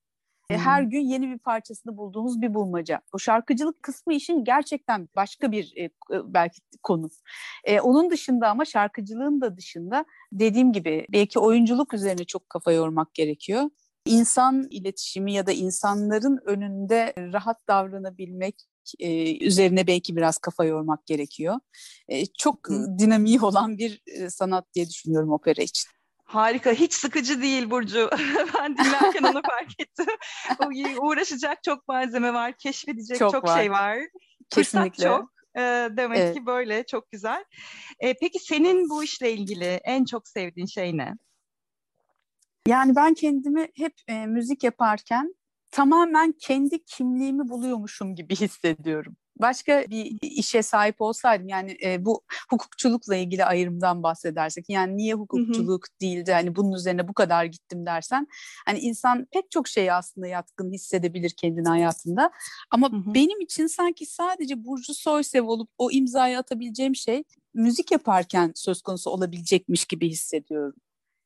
Hmm. 0.50 0.58
Her 0.58 0.82
gün 0.82 1.00
yeni 1.00 1.28
bir 1.28 1.38
parçasını 1.38 1.96
bulduğumuz 1.96 2.40
bir 2.40 2.54
bulmaca. 2.54 3.00
O 3.12 3.18
şarkıcılık 3.18 3.82
kısmı 3.82 4.14
işin 4.14 4.44
gerçekten 4.44 5.08
başka 5.16 5.52
bir 5.52 5.74
e, 5.76 5.90
belki 6.24 6.60
konu. 6.82 7.10
E, 7.64 7.80
onun 7.80 8.10
dışında 8.10 8.48
ama 8.48 8.64
şarkıcılığın 8.64 9.40
da 9.40 9.56
dışında 9.56 10.04
dediğim 10.32 10.72
gibi 10.72 11.06
belki 11.12 11.38
oyunculuk 11.38 11.94
üzerine 11.94 12.24
çok 12.24 12.50
kafa 12.50 12.72
yormak 12.72 13.14
gerekiyor. 13.14 13.70
İnsan 14.06 14.66
iletişimi 14.70 15.32
ya 15.32 15.46
da 15.46 15.52
insanların 15.52 16.38
önünde 16.46 17.14
rahat 17.18 17.68
davranabilmek 17.68 18.54
e, 18.98 19.38
üzerine 19.46 19.86
belki 19.86 20.16
biraz 20.16 20.38
kafa 20.38 20.64
yormak 20.64 21.06
gerekiyor. 21.06 21.54
E, 22.08 22.26
çok 22.26 22.68
dinamiği 22.98 23.40
olan 23.40 23.78
bir 23.78 24.02
e, 24.06 24.30
sanat 24.30 24.74
diye 24.74 24.88
düşünüyorum 24.88 25.32
opera 25.32 25.62
için. 25.62 25.95
Harika. 26.26 26.72
Hiç 26.72 26.92
sıkıcı 26.92 27.42
değil 27.42 27.70
Burcu. 27.70 28.10
ben 28.58 28.76
dinlerken 28.78 29.22
onu 29.22 29.42
fark 29.42 29.80
ettim. 29.80 30.06
Uğraşacak 31.00 31.62
çok 31.62 31.88
malzeme 31.88 32.34
var. 32.34 32.52
Keşfedecek 32.58 33.18
çok, 33.18 33.32
çok 33.32 33.44
var. 33.44 33.58
şey 33.58 33.70
var. 33.70 33.98
Kesinlikle. 34.50 35.04
Fırsat 35.04 35.20
çok. 35.20 35.30
Ee, 35.56 35.88
demek 35.96 36.18
evet. 36.18 36.34
ki 36.34 36.46
böyle 36.46 36.86
çok 36.86 37.10
güzel. 37.10 37.44
Ee, 38.00 38.14
peki 38.20 38.38
senin 38.38 38.90
bu 38.90 39.04
işle 39.04 39.32
ilgili 39.32 39.80
en 39.84 40.04
çok 40.04 40.28
sevdiğin 40.28 40.66
şey 40.66 40.96
ne? 40.96 41.12
Yani 42.66 42.96
ben 42.96 43.14
kendimi 43.14 43.68
hep 43.76 43.94
e, 44.08 44.26
müzik 44.26 44.64
yaparken 44.64 45.34
tamamen 45.70 46.34
kendi 46.40 46.84
kimliğimi 46.84 47.48
buluyormuşum 47.48 48.14
gibi 48.14 48.36
hissediyorum 48.36 49.16
başka 49.40 49.84
bir 49.90 50.18
işe 50.22 50.62
sahip 50.62 51.00
olsaydım 51.00 51.48
yani 51.48 51.78
e, 51.84 52.04
bu 52.04 52.22
hukukçulukla 52.50 53.16
ilgili 53.16 53.44
ayrımdan 53.44 54.02
bahsedersek 54.02 54.64
yani 54.68 54.96
niye 54.96 55.14
hukukçuluk 55.14 55.86
hı 55.86 55.92
hı. 55.92 56.00
değildi 56.00 56.32
hani 56.32 56.56
bunun 56.56 56.72
üzerine 56.72 57.08
bu 57.08 57.14
kadar 57.14 57.44
gittim 57.44 57.86
dersen 57.86 58.26
hani 58.66 58.78
insan 58.78 59.26
pek 59.32 59.50
çok 59.50 59.68
şeyi 59.68 59.92
aslında 59.92 60.26
yatkın 60.26 60.72
hissedebilir 60.72 61.30
kendini 61.30 61.68
hayatında 61.68 62.30
ama 62.70 62.92
hı 62.92 62.96
hı. 62.96 63.14
benim 63.14 63.40
için 63.40 63.66
sanki 63.66 64.06
sadece 64.06 64.64
Burcu 64.64 64.94
Soysev 64.94 65.44
olup 65.44 65.70
o 65.78 65.90
imzayı 65.90 66.38
atabileceğim 66.38 66.96
şey 66.96 67.24
müzik 67.54 67.92
yaparken 67.92 68.52
söz 68.54 68.82
konusu 68.82 69.10
olabilecekmiş 69.10 69.84
gibi 69.84 70.08
hissediyorum. 70.08 70.74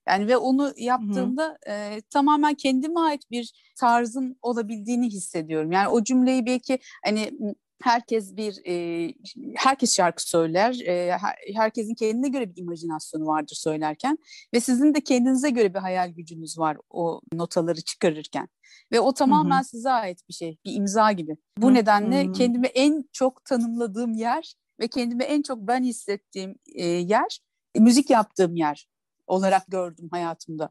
Yani 0.08 0.28
ve 0.28 0.36
onu 0.36 0.72
yaptığımda 0.76 1.58
e, 1.68 2.00
tamamen 2.10 2.54
kendime 2.54 3.00
ait 3.00 3.30
bir 3.30 3.72
tarzın 3.76 4.38
olabildiğini 4.42 5.08
hissediyorum. 5.08 5.72
Yani 5.72 5.88
o 5.88 6.04
cümleyi 6.04 6.46
belki 6.46 6.78
hani 7.04 7.32
herkes 7.82 8.36
bir 8.36 8.60
e, 8.66 9.14
herkes 9.54 9.96
şarkı 9.96 10.28
söyler. 10.28 10.80
E, 10.86 11.12
her, 11.12 11.34
herkesin 11.54 11.94
kendine 11.94 12.28
göre 12.28 12.54
bir 12.54 12.62
imajinasyonu 12.62 13.26
vardır 13.26 13.54
söylerken 13.54 14.18
ve 14.54 14.60
sizin 14.60 14.94
de 14.94 15.00
kendinize 15.00 15.50
göre 15.50 15.74
bir 15.74 15.78
hayal 15.78 16.08
gücünüz 16.08 16.58
var 16.58 16.76
o 16.90 17.20
notaları 17.32 17.80
çıkarırken. 17.80 18.48
Ve 18.92 19.00
o 19.00 19.14
tamamen 19.14 19.56
Hı-hı. 19.56 19.64
size 19.64 19.90
ait 19.90 20.28
bir 20.28 20.34
şey, 20.34 20.58
bir 20.64 20.74
imza 20.74 21.12
gibi. 21.12 21.36
Bu 21.58 21.66
Hı-hı. 21.66 21.74
nedenle 21.74 22.32
kendimi 22.32 22.66
en 22.66 23.04
çok 23.12 23.44
tanımladığım 23.44 24.12
yer 24.12 24.54
ve 24.80 24.88
kendimi 24.88 25.24
en 25.24 25.42
çok 25.42 25.58
ben 25.58 25.82
hissettiğim 25.82 26.54
e, 26.74 26.86
yer 26.86 27.40
e, 27.74 27.80
müzik 27.80 28.10
yaptığım 28.10 28.56
yer 28.56 28.88
olarak 29.26 29.66
gördüm 29.66 30.08
hayatımda. 30.10 30.70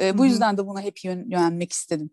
E, 0.00 0.18
bu 0.18 0.22
Hı-hı. 0.22 0.30
yüzden 0.30 0.56
de 0.58 0.66
buna 0.66 0.80
hep 0.80 1.04
yön, 1.04 1.30
yönelmek 1.30 1.72
istedim. 1.72 2.10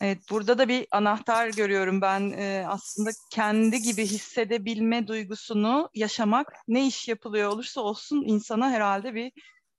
Evet, 0.00 0.18
burada 0.30 0.58
da 0.58 0.68
bir 0.68 0.86
anahtar 0.90 1.48
görüyorum 1.48 2.00
ben 2.00 2.30
e, 2.30 2.64
aslında 2.68 3.10
kendi 3.30 3.82
gibi 3.82 4.06
hissedebilme 4.06 5.06
duygusunu 5.06 5.90
yaşamak 5.94 6.52
ne 6.68 6.86
iş 6.86 7.08
yapılıyor 7.08 7.48
olursa 7.48 7.80
olsun 7.80 8.22
insana 8.26 8.70
herhalde 8.70 9.14
bir 9.14 9.32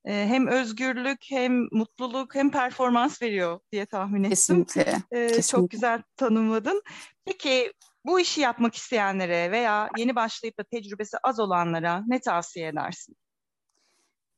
e, 0.05 0.11
hem 0.27 0.47
özgürlük 0.47 1.19
hem 1.29 1.67
mutluluk 1.71 2.35
hem 2.35 2.51
performans 2.51 3.21
veriyor 3.21 3.59
diye 3.71 3.85
tahmin 3.85 4.23
ettim. 4.23 4.29
Kesinlikle. 4.29 4.81
E, 5.11 5.27
Kesinlikle. 5.27 5.41
Çok 5.41 5.69
güzel 5.69 6.03
tanımladın. 6.15 6.81
Peki 7.25 7.73
bu 8.05 8.19
işi 8.19 8.41
yapmak 8.41 8.75
isteyenlere 8.75 9.51
veya 9.51 9.89
yeni 9.97 10.15
başlayıp 10.15 10.59
da 10.59 10.63
tecrübesi 10.63 11.17
az 11.23 11.39
olanlara 11.39 12.03
ne 12.07 12.19
tavsiye 12.19 12.67
edersin? 12.67 13.15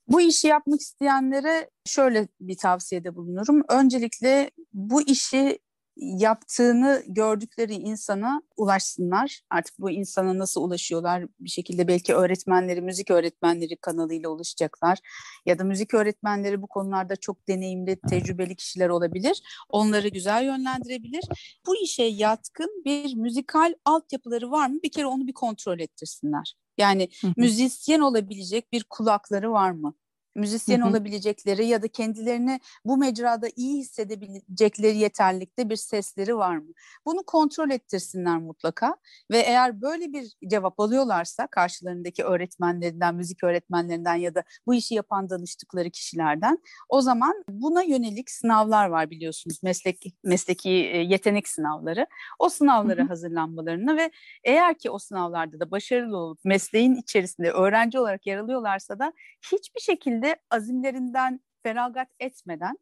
Bu 0.08 0.22
işi 0.22 0.48
yapmak 0.48 0.82
isteyenlere 0.82 1.70
şöyle 1.86 2.28
bir 2.40 2.58
tavsiyede 2.58 3.16
bulunurum. 3.16 3.64
Öncelikle 3.70 4.52
bu 4.74 5.02
işi 5.02 5.60
yaptığını 5.96 7.04
gördükleri 7.08 7.74
insana 7.74 8.42
ulaşsınlar. 8.58 9.42
Artık 9.50 9.80
bu 9.80 9.92
insana 9.92 10.38
nasıl 10.38 10.62
ulaşıyorlar? 10.64 11.26
Bir 11.40 11.50
şekilde 11.50 11.88
belki 11.88 12.16
öğretmenleri, 12.16 12.82
müzik 12.82 13.12
öğretmenleri 13.12 13.78
kanalıyla 13.78 14.30
ulaşacaklar. 14.30 15.00
Ya 15.46 15.60
da 15.60 15.64
müzik 15.64 15.94
öğretmenleri 15.94 16.62
bu 16.62 16.68
konularda 16.68 17.16
çok 17.16 17.48
deneyimli, 17.48 18.00
tecrübeli 18.10 18.56
kişiler 18.56 18.90
olabilir. 18.90 19.42
Onları 19.70 20.08
güzel 20.08 20.44
yönlendirebilir. 20.44 21.24
Bu 21.68 21.76
işe 21.76 22.04
yatkın 22.04 22.84
bir 22.86 23.16
müzikal 23.16 23.74
altyapıları 23.86 24.52
var 24.52 24.68
mı? 24.68 24.80
Bir 24.84 24.92
kere 24.92 25.06
onu 25.06 25.28
bir 25.28 25.34
kontrol 25.34 25.80
ettirsinler. 25.80 26.56
Yani 26.78 27.10
müzisyen 27.38 28.00
olabilecek 28.00 28.72
bir 28.72 28.84
kulakları 28.90 29.52
var 29.52 29.72
mı? 29.72 29.94
Müzisyen 30.36 30.80
hı 30.80 30.84
hı. 30.84 30.90
olabilecekleri 30.90 31.66
ya 31.66 31.82
da 31.82 31.88
kendilerini 31.88 32.60
bu 32.86 32.98
mecrada 32.98 33.48
iyi 33.56 33.78
hissedebilecekleri 33.78 34.98
yeterlikte 34.98 35.70
bir 35.70 35.76
sesleri 35.76 36.38
var 36.38 36.58
mı? 36.58 36.74
Bunu 37.06 37.24
kontrol 37.24 37.70
ettirsinler 37.70 38.38
mutlaka 38.38 38.96
ve 39.32 39.38
eğer 39.38 39.82
böyle 39.82 40.14
bir 40.14 40.34
cevap 40.48 40.80
alıyorlarsa 40.80 41.48
karşılarındaki 41.48 42.24
öğretmenlerinden, 42.24 43.16
müzik 43.16 43.44
öğretmenlerinden 43.44 44.16
ya 44.16 44.36
da 44.36 44.44
bu 44.66 44.74
işi 44.74 44.96
yapan 44.96 45.30
danıştıkları 45.30 45.90
kişilerden 45.90 46.60
o 46.90 47.02
zaman 47.02 47.44
buna 47.50 47.84
yönelik 47.84 48.32
sınavlar 48.32 48.90
var 48.90 49.10
biliyorsunuz 49.10 49.64
meslek 49.64 50.04
mesleki 50.24 50.70
yetenek 51.10 51.48
sınavları. 51.48 52.08
O 52.40 52.50
sınavlara 52.50 53.02
hı 53.02 53.06
hı. 53.06 53.08
hazırlanmalarını 53.08 53.98
ve 53.98 54.12
eğer 54.44 54.78
ki 54.78 54.90
o 54.90 55.00
sınavlarda 55.00 55.60
da 55.60 55.72
başarılı 55.72 56.18
olup 56.18 56.40
mesleğin 56.46 56.96
içerisinde 56.96 57.52
öğrenci 57.52 58.00
olarak 58.00 58.28
yer 58.28 58.38
alıyorlarsa 58.38 59.00
da 59.00 59.14
hiçbir 59.52 59.82
şekilde 59.82 60.23
şekilde 60.24 60.42
azimlerinden 60.52 61.40
feragat 61.64 62.08
etmeden 62.20 62.78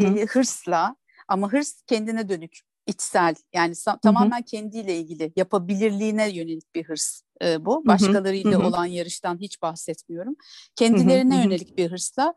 e, 0.00 0.26
hırsla 0.26 0.96
ama 1.28 1.52
hırs 1.52 1.82
kendine 1.86 2.28
dönük 2.28 2.60
içsel 2.86 3.34
yani 3.54 3.74
Hı-hı. 3.84 3.98
tamamen 4.02 4.42
kendiyle 4.42 4.98
ilgili 4.98 5.32
yapabilirliğine 5.36 6.30
yönelik 6.30 6.74
bir 6.74 6.84
hırs 6.84 7.22
e, 7.42 7.64
bu. 7.64 7.86
Başkalarıyla 7.86 8.58
Hı-hı. 8.58 8.66
olan 8.66 8.86
yarıştan 8.86 9.38
hiç 9.40 9.62
bahsetmiyorum. 9.62 10.34
Kendilerine 10.76 11.34
Hı-hı. 11.34 11.44
yönelik 11.44 11.78
bir 11.78 11.90
hırsla 11.90 12.34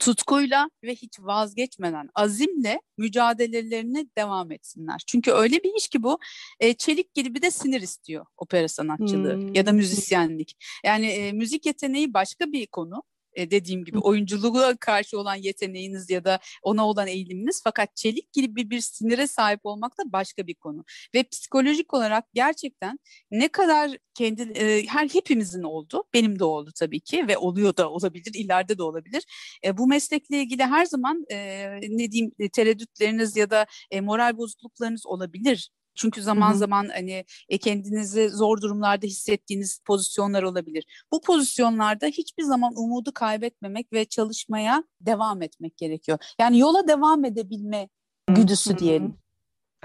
tutkuyla 0.00 0.70
ve 0.84 0.94
hiç 0.94 1.20
vazgeçmeden 1.20 2.08
azimle 2.14 2.80
mücadelelerini 2.98 4.08
devam 4.18 4.52
etsinler. 4.52 5.02
Çünkü 5.06 5.30
öyle 5.32 5.56
bir 5.62 5.74
iş 5.78 5.88
ki 5.88 6.02
bu 6.02 6.18
e, 6.60 6.74
çelik 6.74 7.14
gibi 7.14 7.42
de 7.42 7.50
sinir 7.50 7.80
istiyor 7.80 8.26
opera 8.36 8.68
sanatçılığı 8.68 9.34
hmm. 9.34 9.54
ya 9.54 9.66
da 9.66 9.72
müzisyenlik. 9.72 10.56
Yani 10.84 11.06
e, 11.06 11.32
müzik 11.32 11.66
yeteneği 11.66 12.14
başka 12.14 12.52
bir 12.52 12.66
konu 12.66 13.02
e, 13.34 13.50
dediğim 13.50 13.84
gibi 13.84 13.98
oyunculuğa 13.98 14.76
karşı 14.76 15.18
olan 15.18 15.34
yeteneğiniz 15.34 16.10
ya 16.10 16.24
da 16.24 16.38
ona 16.62 16.88
olan 16.88 17.06
eğiliminiz 17.06 17.60
fakat 17.64 17.96
çelik 17.96 18.32
gibi 18.32 18.70
bir 18.70 18.80
sinire 18.80 19.26
sahip 19.26 19.60
olmak 19.64 19.98
da 19.98 20.02
başka 20.12 20.46
bir 20.46 20.54
konu. 20.54 20.84
Ve 21.14 21.22
psikolojik 21.22 21.94
olarak 21.94 22.24
gerçekten 22.34 22.98
ne 23.30 23.48
kadar 23.48 23.90
kendi 24.14 24.42
e, 24.42 24.86
her 24.86 25.08
hepimizin 25.08 25.62
oldu, 25.62 26.04
benim 26.14 26.38
de 26.38 26.44
oldu 26.44 26.70
tabii 26.78 27.00
ki 27.00 27.28
ve 27.28 27.38
oluyor 27.38 27.76
da 27.76 27.90
olabilir, 27.90 28.34
ileride 28.34 28.78
de 28.78 28.82
olabilir. 28.82 29.24
E, 29.64 29.78
bu 29.78 29.86
meslekle 29.86 30.40
ilgili 30.42 30.62
her 30.64 30.84
zaman 30.84 31.24
e, 31.30 31.68
ne 31.88 32.12
diyeyim 32.12 32.32
tereddütleriniz 32.52 33.36
ya 33.36 33.50
da 33.50 33.66
e, 33.90 34.00
moral 34.00 34.36
bozukluklarınız 34.38 35.06
olabilir. 35.06 35.70
Çünkü 35.94 36.22
zaman 36.22 36.50
Hı-hı. 36.50 36.58
zaman 36.58 36.88
hani 36.92 37.24
e, 37.48 37.58
kendinizi 37.58 38.28
zor 38.30 38.60
durumlarda 38.60 39.06
hissettiğiniz 39.06 39.80
pozisyonlar 39.84 40.42
olabilir. 40.42 40.84
Bu 41.12 41.20
pozisyonlarda 41.20 42.06
hiçbir 42.06 42.42
zaman 42.42 42.72
umudu 42.76 43.12
kaybetmemek 43.14 43.92
ve 43.92 44.04
çalışmaya 44.04 44.84
devam 45.00 45.42
etmek 45.42 45.76
gerekiyor. 45.76 46.18
Yani 46.40 46.58
yola 46.58 46.88
devam 46.88 47.24
edebilme 47.24 47.88
güdüsü 48.28 48.78
diyelim. 48.78 49.21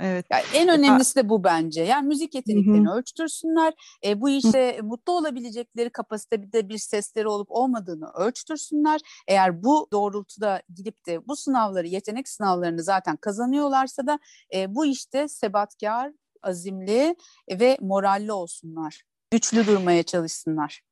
Evet. 0.01 0.25
Yani 0.31 0.43
en 0.53 0.69
önemlisi 0.69 1.15
de 1.15 1.29
bu 1.29 1.43
bence. 1.43 1.81
Yani 1.81 2.07
müzik 2.07 2.35
yeteneklerini 2.35 2.87
Hı-hı. 2.87 2.97
ölçtürsünler. 2.97 3.73
E, 4.05 4.21
bu 4.21 4.29
işte 4.29 4.79
mutlu 4.83 5.13
olabilecekleri 5.13 5.89
kapasitede 5.89 6.69
bir 6.69 6.77
sesleri 6.77 7.27
olup 7.27 7.47
olmadığını 7.51 8.09
ölçtürsünler. 8.09 9.01
Eğer 9.27 9.63
bu 9.63 9.87
doğrultuda 9.91 10.61
gidip 10.75 11.05
de 11.07 11.27
bu 11.27 11.35
sınavları, 11.35 11.87
yetenek 11.87 12.29
sınavlarını 12.29 12.83
zaten 12.83 13.17
kazanıyorlarsa 13.17 14.07
da 14.07 14.19
e, 14.53 14.75
bu 14.75 14.85
işte 14.85 15.27
sebatkar, 15.27 16.11
azimli 16.43 17.15
ve 17.51 17.77
moralli 17.81 18.31
olsunlar. 18.31 19.01
Güçlü 19.31 19.67
durmaya 19.67 20.03
çalışsınlar 20.03 20.86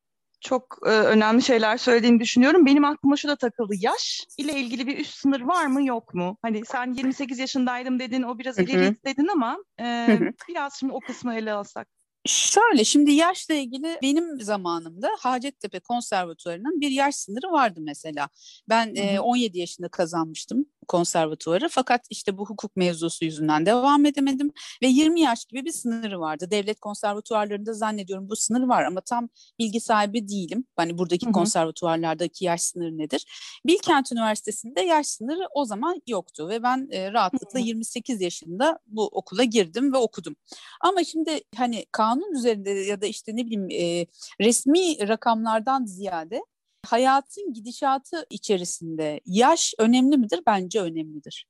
çok 0.46 0.78
e, 0.86 0.90
önemli 0.90 1.42
şeyler 1.42 1.76
söylediğini 1.76 2.20
düşünüyorum. 2.20 2.66
Benim 2.66 2.84
aklıma 2.84 3.16
şu 3.16 3.28
da 3.28 3.36
takıldı. 3.36 3.74
Yaş 3.80 4.26
ile 4.38 4.52
ilgili 4.60 4.86
bir 4.86 4.98
üst 4.98 5.14
sınır 5.14 5.40
var 5.40 5.66
mı 5.66 5.84
yok 5.84 6.14
mu? 6.14 6.38
Hani 6.42 6.62
sen 6.66 6.92
28 6.92 7.38
yaşındaydım 7.38 7.98
dedin, 7.98 8.22
o 8.22 8.38
biraz 8.38 8.58
ileri 8.58 8.96
dedin 9.04 9.28
ama 9.28 9.58
e, 9.80 10.18
biraz 10.48 10.74
şimdi 10.80 10.92
o 10.92 11.00
kısmı 11.00 11.34
ele 11.34 11.52
alsak. 11.52 11.88
Şöyle 12.26 12.84
şimdi 12.84 13.12
yaşla 13.12 13.54
ilgili 13.54 13.98
benim 14.02 14.40
zamanımda 14.40 15.10
Hacettepe 15.18 15.80
Konservatuvarı'nın 15.80 16.80
bir 16.80 16.90
yaş 16.90 17.16
sınırı 17.16 17.52
vardı 17.52 17.80
mesela. 17.82 18.28
Ben 18.68 18.94
e, 18.94 19.20
17 19.20 19.58
yaşında 19.58 19.88
kazanmıştım 19.88 20.66
konservatuvarı 20.88 21.68
fakat 21.68 22.06
işte 22.10 22.38
bu 22.38 22.46
hukuk 22.46 22.76
mevzusu 22.76 23.24
yüzünden 23.24 23.66
devam 23.66 24.06
edemedim 24.06 24.52
ve 24.82 24.86
20 24.86 25.20
yaş 25.20 25.44
gibi 25.44 25.64
bir 25.64 25.72
sınırı 25.72 26.20
vardı. 26.20 26.50
Devlet 26.50 26.80
konservatuvarlarında 26.80 27.72
zannediyorum 27.72 28.28
bu 28.28 28.36
sınır 28.36 28.68
var 28.68 28.84
ama 28.84 29.00
tam 29.00 29.28
bilgi 29.58 29.80
sahibi 29.80 30.28
değilim. 30.28 30.64
Hani 30.76 30.98
buradaki 30.98 31.26
Hı-hı. 31.26 31.32
konservatuvarlardaki 31.32 32.44
yaş 32.44 32.60
sınırı 32.60 32.98
nedir? 32.98 33.26
Bilkent 33.66 34.12
Üniversitesi'nde 34.12 34.80
yaş 34.80 35.06
sınırı 35.06 35.46
o 35.54 35.64
zaman 35.64 36.02
yoktu 36.06 36.48
ve 36.48 36.62
ben 36.62 36.88
e, 36.90 37.12
rahatlıkla 37.12 37.58
Hı-hı. 37.58 37.66
28 37.66 38.20
yaşında 38.20 38.78
bu 38.86 39.06
okula 39.06 39.44
girdim 39.44 39.92
ve 39.92 39.96
okudum. 39.96 40.36
Ama 40.80 41.04
şimdi 41.04 41.40
hani 41.56 41.86
kanun 41.92 42.34
üzerinde 42.34 42.70
ya 42.70 43.00
da 43.00 43.06
işte 43.06 43.36
ne 43.36 43.46
bileyim 43.46 43.70
e, 43.70 44.06
resmi 44.40 45.08
rakamlardan 45.08 45.84
ziyade 45.84 46.42
hayatın 46.86 47.52
gidişatı 47.52 48.26
içerisinde 48.30 49.20
yaş 49.26 49.74
önemli 49.78 50.16
midir? 50.16 50.40
Bence 50.46 50.80
önemlidir. 50.80 51.46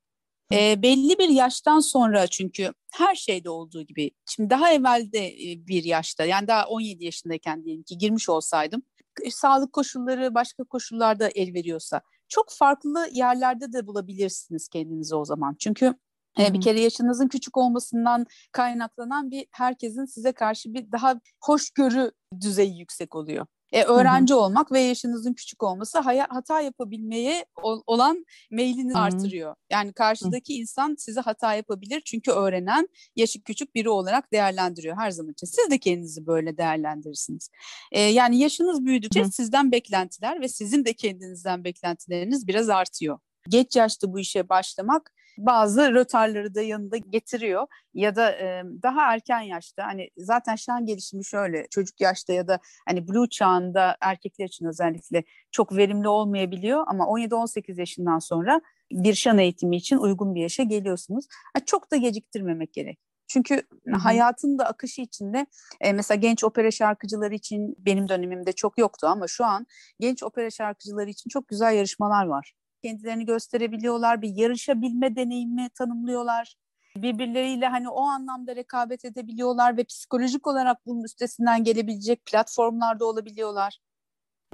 E, 0.52 0.83
belli 0.83 1.19
bir 1.19 1.28
yaştan 1.28 1.81
sonra 1.81 2.26
çünkü 2.26 2.73
her 2.93 3.14
şeyde 3.14 3.50
olduğu 3.50 3.83
gibi 3.83 4.11
şimdi 4.26 4.50
daha 4.50 4.73
evvelde 4.73 5.26
e, 5.26 5.66
bir 5.66 5.85
yaşta 5.85 6.25
yani 6.25 6.49
daha 6.49 6.66
17 6.66 7.05
yaşındayken 7.05 7.64
diyelim 7.64 7.83
ki 7.83 7.99
girmiş 7.99 8.28
olsaydım 8.28 8.83
sağlık 9.31 9.73
koşulları 9.73 10.35
başka 10.35 10.64
koşullarda 10.64 11.28
el 11.28 11.55
veriyorsa 11.55 12.00
çok 12.28 12.47
farklı 12.50 13.09
yerlerde 13.12 13.73
de 13.73 13.87
bulabilirsiniz 13.87 14.69
kendinizi 14.69 15.14
o 15.14 15.25
zaman. 15.25 15.57
Çünkü 15.59 15.95
E, 16.40 16.52
bir 16.52 16.61
kere 16.61 16.81
yaşınızın 16.81 17.28
küçük 17.28 17.57
olmasından 17.57 18.26
kaynaklanan 18.52 19.31
bir 19.31 19.47
herkesin 19.50 20.05
size 20.05 20.33
karşı 20.33 20.75
bir 20.75 20.93
daha 20.93 21.21
hoşgörü 21.45 22.12
düzeyi 22.40 22.78
yüksek 22.78 23.14
oluyor. 23.14 23.47
E, 23.73 23.82
öğrenci 23.82 24.35
hı 24.35 24.38
hı. 24.38 24.40
olmak 24.40 24.73
ve 24.73 24.80
yaşınızın 24.80 25.32
küçük 25.32 25.62
olması 25.62 25.99
haya, 25.99 26.26
hata 26.30 26.61
yapabilmeye 26.61 27.44
ol, 27.62 27.82
olan 27.87 28.26
meylini 28.50 28.94
hı 28.94 28.99
hı. 28.99 29.02
artırıyor. 29.02 29.54
Yani 29.70 29.92
karşıdaki 29.92 30.54
hı. 30.56 30.61
insan 30.61 30.94
size 30.99 31.20
hata 31.20 31.54
yapabilir 31.54 32.02
çünkü 32.04 32.30
öğrenen 32.30 32.88
yaşı 33.16 33.42
küçük 33.42 33.75
biri 33.75 33.88
olarak 33.88 34.32
değerlendiriyor 34.32 34.96
her 34.96 35.11
zaman 35.11 35.32
için. 35.32 35.46
Siz 35.46 35.70
de 35.70 35.78
kendinizi 35.78 36.26
böyle 36.26 36.58
değerlendirirsiniz. 36.58 37.50
E, 37.92 38.00
yani 38.00 38.38
yaşınız 38.38 38.85
büyüdükçe 38.85 39.23
hı. 39.23 39.32
sizden 39.32 39.73
beklentiler 39.73 40.40
ve 40.40 40.49
sizin 40.49 40.85
de 40.85 40.92
kendinizden 40.92 41.64
beklentileriniz 41.64 42.49
biraz 42.49 42.68
artıyor. 42.68 43.18
Geç 43.49 43.76
yaşta 43.76 44.12
bu 44.12 44.18
işe 44.18 44.49
başlamak 44.49 45.12
bazı 45.38 45.95
rötarları 45.95 46.55
da 46.55 46.62
yanında 46.62 46.97
getiriyor 46.97 47.66
ya 47.95 48.16
da 48.16 48.31
e, 48.31 48.62
daha 48.83 49.12
erken 49.14 49.40
yaşta 49.40 49.87
hani 49.87 50.11
zaten 50.16 50.57
şan 50.57 50.87
gelişimi 50.87 51.25
şöyle 51.25 51.66
çocuk 51.71 52.00
yaşta 52.00 52.33
ya 52.33 52.49
da 52.49 52.61
hani 52.88 53.09
blue 53.09 53.28
çağında 53.28 53.97
erkekler 54.00 54.47
için 54.47 54.66
özellikle 54.66 55.25
çok 55.50 55.76
verimli 55.76 56.09
olmayabiliyor 56.09 56.85
ama 56.87 57.05
17-18 57.05 57.81
yaşından 57.81 58.19
sonra 58.19 58.61
bir 58.93 59.14
şan 59.14 59.38
eğitimi 59.38 59.76
için 59.76 59.97
uygun 59.97 60.35
bir 60.35 60.40
yaşa 60.40 60.62
geliyorsunuz. 60.62 61.26
Yani 61.57 61.64
çok 61.66 61.90
da 61.90 61.97
geciktirmemek 61.97 62.73
gerek. 62.73 62.99
Çünkü 63.28 63.55
Hı-hı. 63.55 63.97
hayatın 63.97 64.59
da 64.59 64.66
akışı 64.66 65.02
içinde 65.02 65.47
e, 65.81 65.93
mesela 65.93 66.19
genç 66.19 66.45
opera 66.45 66.71
şarkıcıları 66.71 67.35
için 67.35 67.75
benim 67.78 68.09
dönemimde 68.09 68.52
çok 68.52 68.78
yoktu 68.78 69.07
ama 69.07 69.28
şu 69.28 69.45
an 69.45 69.66
genç 70.00 70.23
opera 70.23 70.50
şarkıcıları 70.50 71.11
için 71.11 71.28
çok 71.28 71.49
güzel 71.49 71.75
yarışmalar 71.75 72.26
var 72.26 72.55
kendilerini 72.87 73.25
gösterebiliyorlar, 73.25 74.23
bir 74.23 74.37
yarışabilme 74.37 75.16
deneyimi 75.16 75.69
tanımlıyorlar. 75.69 76.57
Birbirleriyle 76.97 77.66
hani 77.66 77.88
o 77.88 78.02
anlamda 78.02 78.57
rekabet 78.57 79.05
edebiliyorlar 79.05 79.76
ve 79.76 79.85
psikolojik 79.85 80.47
olarak 80.47 80.87
bunun 80.87 81.05
üstesinden 81.05 81.64
gelebilecek 81.64 82.26
platformlarda 82.26 83.05
olabiliyorlar. 83.05 83.78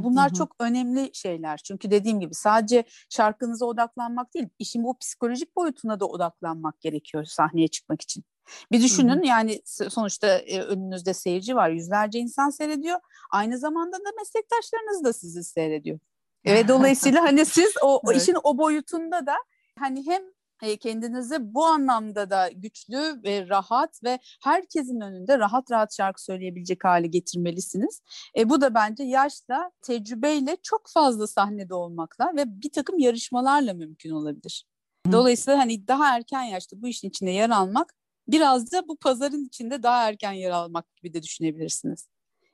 Bunlar 0.01 0.25
hı 0.25 0.31
hı. 0.31 0.35
çok 0.35 0.57
önemli 0.61 1.11
şeyler. 1.12 1.61
Çünkü 1.65 1.91
dediğim 1.91 2.21
gibi 2.21 2.35
sadece 2.35 2.85
şarkınıza 3.11 3.67
odaklanmak 3.67 4.35
değil, 4.35 4.49
işin 4.59 4.85
bu 4.85 4.99
psikolojik 4.99 5.57
boyutuna 5.57 6.01
da 6.01 6.07
odaklanmak 6.07 6.81
gerekiyor 6.81 7.25
sahneye 7.25 7.69
çıkmak 7.69 8.01
için. 8.01 8.25
Bir 8.73 8.83
düşünün 8.83 9.17
hı 9.17 9.21
hı. 9.21 9.27
yani 9.27 9.61
sonuçta 9.67 10.39
e, 10.39 10.62
önünüzde 10.62 11.15
seyirci 11.15 11.57
var, 11.57 11.71
yüzlerce 11.71 12.19
insan 12.19 12.51
seyrediyor. 12.51 12.99
Aynı 13.31 13.59
zamanda 13.59 13.97
da 13.97 14.11
meslektaşlarınız 14.19 15.05
da 15.05 15.12
sizi 15.12 15.45
seyrediyor. 15.45 15.99
Ve 16.46 16.68
dolayısıyla 16.68 17.22
hani 17.22 17.46
siz 17.46 17.75
o, 17.82 18.00
evet. 18.06 18.22
işin 18.22 18.37
o 18.44 18.58
boyutunda 18.58 19.26
da 19.26 19.34
hani 19.78 20.06
hem 20.06 20.22
e, 20.62 20.76
kendinizi 20.76 21.54
bu 21.54 21.64
anlamda 21.64 22.30
da 22.30 22.50
güçlü 22.54 23.22
ve 23.25 23.49
rahat 23.49 24.04
ve 24.04 24.18
herkesin 24.44 25.00
önünde 25.00 25.38
rahat 25.38 25.70
rahat 25.70 25.96
şarkı 25.96 26.25
söyleyebilecek 26.25 26.84
hale 26.84 27.06
getirmelisiniz. 27.06 28.02
E, 28.38 28.49
bu 28.50 28.61
da 28.61 28.75
bence 28.75 29.04
yaşla, 29.04 29.70
tecrübeyle 29.82 30.56
çok 30.62 30.88
fazla 30.88 31.26
sahnede 31.26 31.75
olmakla 31.75 32.32
ve 32.37 32.44
bir 32.46 32.72
takım 32.72 32.99
yarışmalarla 32.99 33.75
mümkün 33.75 34.11
olabilir. 34.11 34.66
Dolayısıyla 35.12 35.58
hani 35.58 35.88
daha 35.88 36.16
erken 36.16 36.42
yaşta 36.42 36.82
bu 36.82 36.88
işin 36.88 37.08
içinde 37.08 37.30
yer 37.30 37.50
almak 37.50 37.94
biraz 38.28 38.72
da 38.72 38.88
bu 38.88 38.96
pazarın 38.96 39.44
içinde 39.44 39.82
daha 39.82 40.08
erken 40.08 40.32
yer 40.32 40.50
almak 40.50 40.96
gibi 40.96 41.14
de 41.14 41.22
düşünebilirsiniz. 41.22 42.08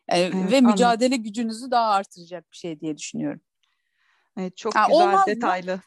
E, 0.09 0.21
evet, 0.21 0.53
ve 0.53 0.61
mücadele 0.61 1.07
anladım. 1.07 1.23
gücünüzü 1.23 1.71
daha 1.71 1.91
artıracak 1.91 2.53
bir 2.53 2.57
şey 2.57 2.81
diye 2.81 2.97
düşünüyorum. 2.97 3.41
Evet, 4.39 4.57
çok 4.57 4.77
ha, 4.77 4.87
güzel, 4.89 5.35
detaylı. 5.35 5.73
Mı? 5.75 5.81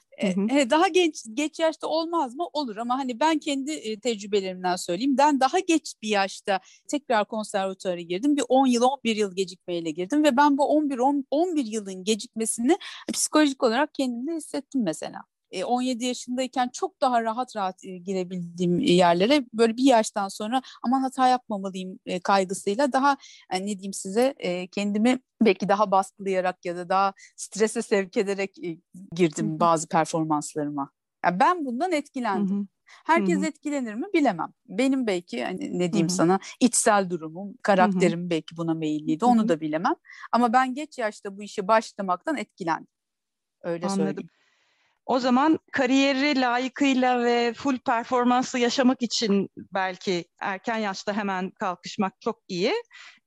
E, 0.52 0.70
daha 0.70 0.88
genç 0.88 1.26
geç 1.34 1.60
yaşta 1.60 1.88
olmaz 1.88 2.36
mı? 2.36 2.48
Olur 2.54 2.78
ama 2.78 2.98
hani 2.98 3.20
ben 3.20 3.40
kendi 3.40 3.72
e, 3.72 4.00
tecrübelerimden 4.00 4.76
söyleyeyim. 4.76 5.18
Ben 5.18 5.40
daha 5.40 5.60
geç 5.60 5.94
bir 6.02 6.10
yaşta 6.10 6.60
tekrar 6.88 7.26
konservatuara 7.26 8.02
girdim. 8.02 8.38
Bir 8.38 8.44
10 8.50 8.68
yıl 8.68 8.82
11 8.82 9.16
yıl 9.16 9.36
gecikmeyle 9.36 9.92
girdim 9.92 10.24
ve 10.24 10.38
ben 10.38 10.58
bu 10.58 10.68
11 10.68 10.98
10, 10.98 11.26
11 11.32 11.66
yılın 11.66 12.04
gecikmesini 12.04 12.78
psikolojik 13.14 13.64
olarak 13.64 13.94
kendimde 13.94 14.36
hissettim 14.36 14.84
mesela. 14.84 15.22
17 15.66 16.06
yaşındayken 16.06 16.70
çok 16.74 17.02
daha 17.02 17.24
rahat 17.24 17.56
rahat 17.56 17.82
girebildiğim 17.82 18.80
yerlere 18.80 19.46
böyle 19.54 19.78
bir 19.78 19.84
yaştan 19.84 20.28
sonra 20.28 20.62
aman 20.84 21.02
hata 21.02 21.28
yapmamalıyım 21.28 22.00
kaygısıyla 22.24 22.94
daha 22.94 23.18
yani 23.54 23.66
ne 23.66 23.80
diyeyim 23.80 23.94
size 23.94 24.36
kendimi 24.72 25.20
belki 25.42 25.70
daha 25.70 25.92
baskılayarak 25.92 26.66
ya 26.66 26.76
da 26.76 26.90
daha 26.90 27.14
strese 27.36 27.82
sevk 27.82 28.18
ederek 28.18 28.56
girdim 29.16 29.60
bazı 29.60 29.88
performanslarıma. 29.88 30.92
Yani 31.26 31.40
ben 31.40 31.66
bundan 31.66 31.92
etkilendim. 31.92 32.58
Hı-hı. 32.58 32.68
Herkes 33.06 33.38
Hı-hı. 33.38 33.46
etkilenir 33.46 33.94
mi 33.94 34.06
bilemem. 34.14 34.54
Benim 34.66 35.08
belki 35.08 35.44
hani 35.44 35.80
ne 35.80 35.94
diyeyim 35.94 36.08
Hı-hı. 36.08 36.16
sana 36.16 36.40
içsel 36.60 37.10
durumum, 37.10 37.54
karakterim 37.62 38.20
Hı-hı. 38.22 38.30
belki 38.30 38.58
buna 38.58 38.74
meyilliydi. 38.74 39.26
Onu 39.26 39.40
Hı-hı. 39.40 39.50
da 39.50 39.62
bilemem. 39.62 39.96
Ama 40.32 40.54
ben 40.54 40.74
geç 40.74 40.98
yaşta 40.98 41.38
bu 41.38 41.44
işe 41.44 41.68
başlamaktan 41.68 42.38
etkilendim. 42.38 42.88
Öyle 43.62 43.86
Anladım. 43.86 44.06
söyleyeyim. 44.06 44.30
O 45.06 45.20
zaman 45.20 45.60
kariyeri 45.72 46.42
layıkıyla 46.42 47.24
ve 47.24 47.54
full 47.54 47.78
performanslı 47.78 48.60
yaşamak 48.60 49.02
için 49.02 49.50
belki 49.58 50.26
erken 50.42 50.78
yaşta 50.78 51.14
hemen 51.14 51.52
kalkışmak 51.52 52.14
çok 52.22 52.40
iyi. 52.48 52.74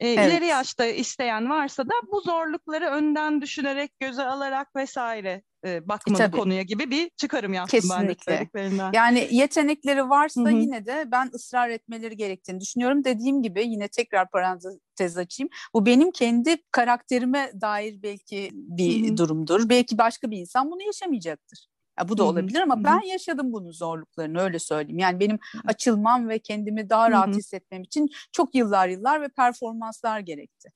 E, 0.01 0.09
evet. 0.09 0.27
İleri 0.27 0.47
yaşta 0.47 0.85
isteyen 0.87 1.51
varsa 1.51 1.87
da 1.87 1.93
bu 2.13 2.21
zorlukları 2.21 2.87
önden 2.87 3.41
düşünerek, 3.41 3.91
göze 4.01 4.23
alarak 4.23 4.77
vesaire 4.77 5.43
e, 5.65 5.89
bakmalı 5.89 6.23
e, 6.23 6.31
konuya 6.31 6.63
gibi 6.63 6.91
bir 6.91 7.11
çıkarım 7.17 7.55
yaptım 7.55 7.81
Kesinlikle. 7.81 8.49
ben 8.55 8.71
de 8.79 8.97
Yani 8.97 9.29
yetenekleri 9.31 10.09
varsa 10.09 10.41
Hı-hı. 10.41 10.51
yine 10.51 10.87
de 10.87 11.05
ben 11.13 11.31
ısrar 11.35 11.69
etmeleri 11.69 12.17
gerektiğini 12.17 12.61
düşünüyorum. 12.61 13.05
Dediğim 13.05 13.43
gibi 13.43 13.67
yine 13.67 13.89
tekrar 13.89 14.31
parantez 14.31 15.19
açayım. 15.19 15.51
Bu 15.75 15.87
benim 15.87 16.11
kendi 16.11 16.57
karakterime 16.71 17.53
dair 17.61 18.03
belki 18.03 18.51
bir 18.53 19.09
Hı-hı. 19.09 19.17
durumdur. 19.17 19.69
Belki 19.69 19.99
başka 19.99 20.31
bir 20.31 20.39
insan 20.39 20.71
bunu 20.71 20.83
yaşamayacaktır. 20.83 21.67
Ya 21.99 22.09
bu 22.09 22.19
da 22.19 22.25
olabilir 22.25 22.61
ama 22.61 22.75
Hı-hı. 22.75 22.85
ben 22.85 23.01
yaşadım 23.01 23.53
bunun 23.53 23.71
zorluklarını 23.71 24.41
öyle 24.41 24.59
söyleyeyim. 24.59 24.99
Yani 24.99 25.21
benim 25.21 25.39
açılmam 25.67 26.29
ve 26.29 26.39
kendimi 26.39 26.91
daha 26.91 27.11
rahat 27.11 27.29
Hı-hı. 27.29 27.37
hissetmem 27.37 27.83
için 27.83 28.09
çok 28.33 28.55
yıllar 28.55 28.89
yıllar 28.89 29.23
ve 29.23 29.29
performanslar 29.29 30.21
gerekti. 30.21 30.69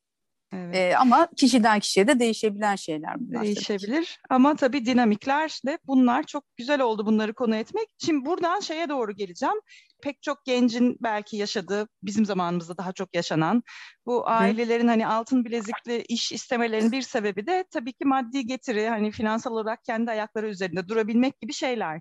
Evet. 0.52 0.74
Ee, 0.76 0.96
ama 0.96 1.28
kişiden 1.36 1.80
kişiye 1.80 2.08
de 2.08 2.18
değişebilen 2.20 2.76
şeyler 2.76 3.20
bunlar. 3.20 3.42
Değişebilir 3.42 4.18
ama 4.30 4.56
tabii 4.56 4.86
dinamikler 4.86 5.60
de 5.66 5.78
bunlar 5.86 6.22
çok 6.22 6.44
güzel 6.56 6.80
oldu 6.80 7.06
bunları 7.06 7.34
konu 7.34 7.56
etmek. 7.56 7.88
Şimdi 8.04 8.26
buradan 8.26 8.60
şeye 8.60 8.88
doğru 8.88 9.12
geleceğim. 9.12 9.54
Pek 10.02 10.22
çok 10.22 10.44
gencin 10.44 10.96
belki 11.00 11.36
yaşadığı, 11.36 11.88
bizim 12.02 12.26
zamanımızda 12.26 12.78
daha 12.78 12.92
çok 12.92 13.14
yaşanan 13.14 13.62
bu 14.06 14.28
ailelerin 14.28 14.84
Hı. 14.84 14.90
hani 14.90 15.06
altın 15.06 15.44
bilezikli 15.44 16.02
iş 16.08 16.32
istemelerinin 16.32 16.92
bir 16.92 17.02
sebebi 17.02 17.46
de 17.46 17.64
tabii 17.70 17.92
ki 17.92 18.04
maddi 18.04 18.46
getiri, 18.46 18.88
hani 18.88 19.10
finansal 19.10 19.52
olarak 19.52 19.84
kendi 19.84 20.10
ayakları 20.10 20.48
üzerinde 20.48 20.88
durabilmek 20.88 21.40
gibi 21.40 21.52
şeyler. 21.52 22.00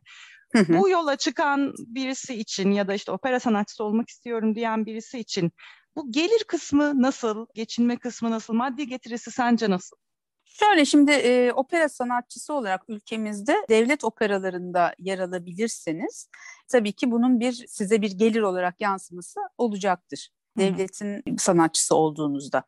Hı 0.54 0.60
hı. 0.60 0.74
Bu 0.78 0.90
yola 0.90 1.16
çıkan 1.16 1.74
birisi 1.78 2.36
için 2.36 2.72
ya 2.72 2.88
da 2.88 2.94
işte 2.94 3.12
opera 3.12 3.40
sanatçısı 3.40 3.84
olmak 3.84 4.10
istiyorum 4.10 4.56
diyen 4.56 4.86
birisi 4.86 5.20
için 5.20 5.52
bu 5.98 6.12
gelir 6.12 6.44
kısmı 6.48 7.02
nasıl, 7.02 7.46
geçinme 7.54 7.98
kısmı 7.98 8.32
nasıl, 8.32 8.54
maddi 8.54 8.88
getirisi 8.88 9.32
sence 9.32 9.70
nasıl? 9.70 9.98
Şöyle 10.46 10.86
şimdi 10.86 11.12
e, 11.12 11.52
opera 11.52 11.90
sanatçısı 11.90 12.54
olarak 12.54 12.82
ülkemizde 12.88 13.56
devlet 13.70 14.04
operalarında 14.04 14.94
yer 15.00 15.20
alabilirseniz 15.20 16.30
tabii 16.68 16.92
ki 16.94 17.12
bunun 17.12 17.40
bir 17.40 17.66
size 17.68 18.02
bir 18.02 18.12
gelir 18.12 18.42
olarak 18.42 18.82
yansıması 18.82 19.40
olacaktır. 19.58 20.30
Devletin 20.58 21.38
sanatçısı 21.38 21.96
olduğunuzda. 21.96 22.64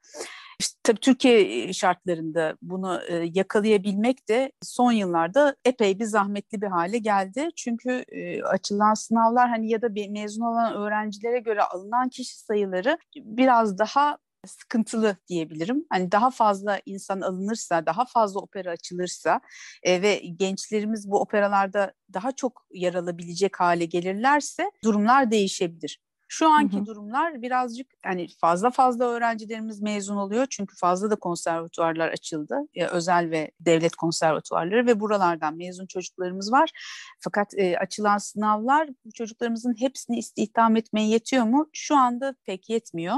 İşte, 0.60 0.80
tabii 0.84 1.00
Türkiye 1.00 1.74
şartlarında 1.74 2.58
bunu 2.62 3.02
yakalayabilmek 3.34 4.30
de 4.30 4.52
son 4.64 4.92
yıllarda 4.92 5.56
epey 5.66 6.00
bir 6.00 6.06
zahmetli 6.06 6.62
bir 6.62 6.68
hale 6.68 6.98
geldi. 6.98 7.50
Çünkü 7.56 8.04
açılan 8.46 8.94
sınavlar 8.94 9.50
hani 9.50 9.70
ya 9.72 9.82
da 9.82 9.88
mezun 10.10 10.42
olan 10.42 10.74
öğrencilere 10.74 11.40
göre 11.40 11.64
alınan 11.64 12.10
kişi 12.10 12.40
sayıları 12.40 12.98
biraz 13.16 13.78
daha 13.80 14.18
sıkıntılı 14.48 15.18
diyebilirim. 15.28 15.86
Hani 15.90 16.12
daha 16.12 16.32
fazla 16.32 16.80
insan 16.86 17.22
alınırsa, 17.22 17.86
daha 17.86 18.06
fazla 18.06 18.40
opera 18.40 18.72
açılırsa 18.72 19.42
e, 19.84 20.02
ve 20.02 20.16
gençlerimiz 20.16 21.12
bu 21.12 21.22
operalarda 21.22 21.94
daha 22.14 22.32
çok 22.32 22.66
yer 22.72 22.94
alabilecek 22.94 23.60
hale 23.60 23.86
gelirlerse 23.86 24.72
durumlar 24.84 25.32
değişebilir. 25.32 26.00
Şu 26.32 26.50
anki 26.50 26.78
hı 26.78 26.82
hı. 26.82 26.86
durumlar 26.86 27.42
birazcık 27.42 27.88
hani 28.04 28.28
fazla 28.42 28.72
fazla 28.72 29.06
öğrencilerimiz 29.06 29.82
mezun 29.82 30.16
oluyor 30.16 30.48
çünkü 30.50 30.76
fazla 30.76 31.12
da 31.12 31.16
konservatuvarlar 31.16 32.10
açıldı. 32.10 32.58
Ya, 32.76 32.90
özel 32.90 33.32
ve 33.32 33.52
devlet 33.60 33.96
konservatuvarları 33.96 34.86
ve 34.86 35.00
buralardan 35.00 35.58
mezun 35.58 35.86
çocuklarımız 35.86 36.52
var. 36.52 36.72
Fakat 37.20 37.54
e, 37.58 37.78
açılan 37.78 38.18
sınavlar 38.18 38.90
bu 39.06 39.12
çocuklarımızın 39.12 39.76
hepsini 39.80 40.20
istihdam 40.20 40.76
etmeye 40.76 41.08
yetiyor 41.08 41.44
mu? 41.44 41.70
Şu 41.74 41.98
anda 41.98 42.36
pek 42.46 42.70
yetmiyor. 42.70 43.18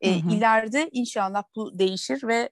E, 0.00 0.20
hı 0.20 0.26
hı. 0.26 0.34
İleride 0.34 0.90
inşallah 0.92 1.42
bu 1.56 1.78
değişir 1.78 2.28
ve 2.28 2.50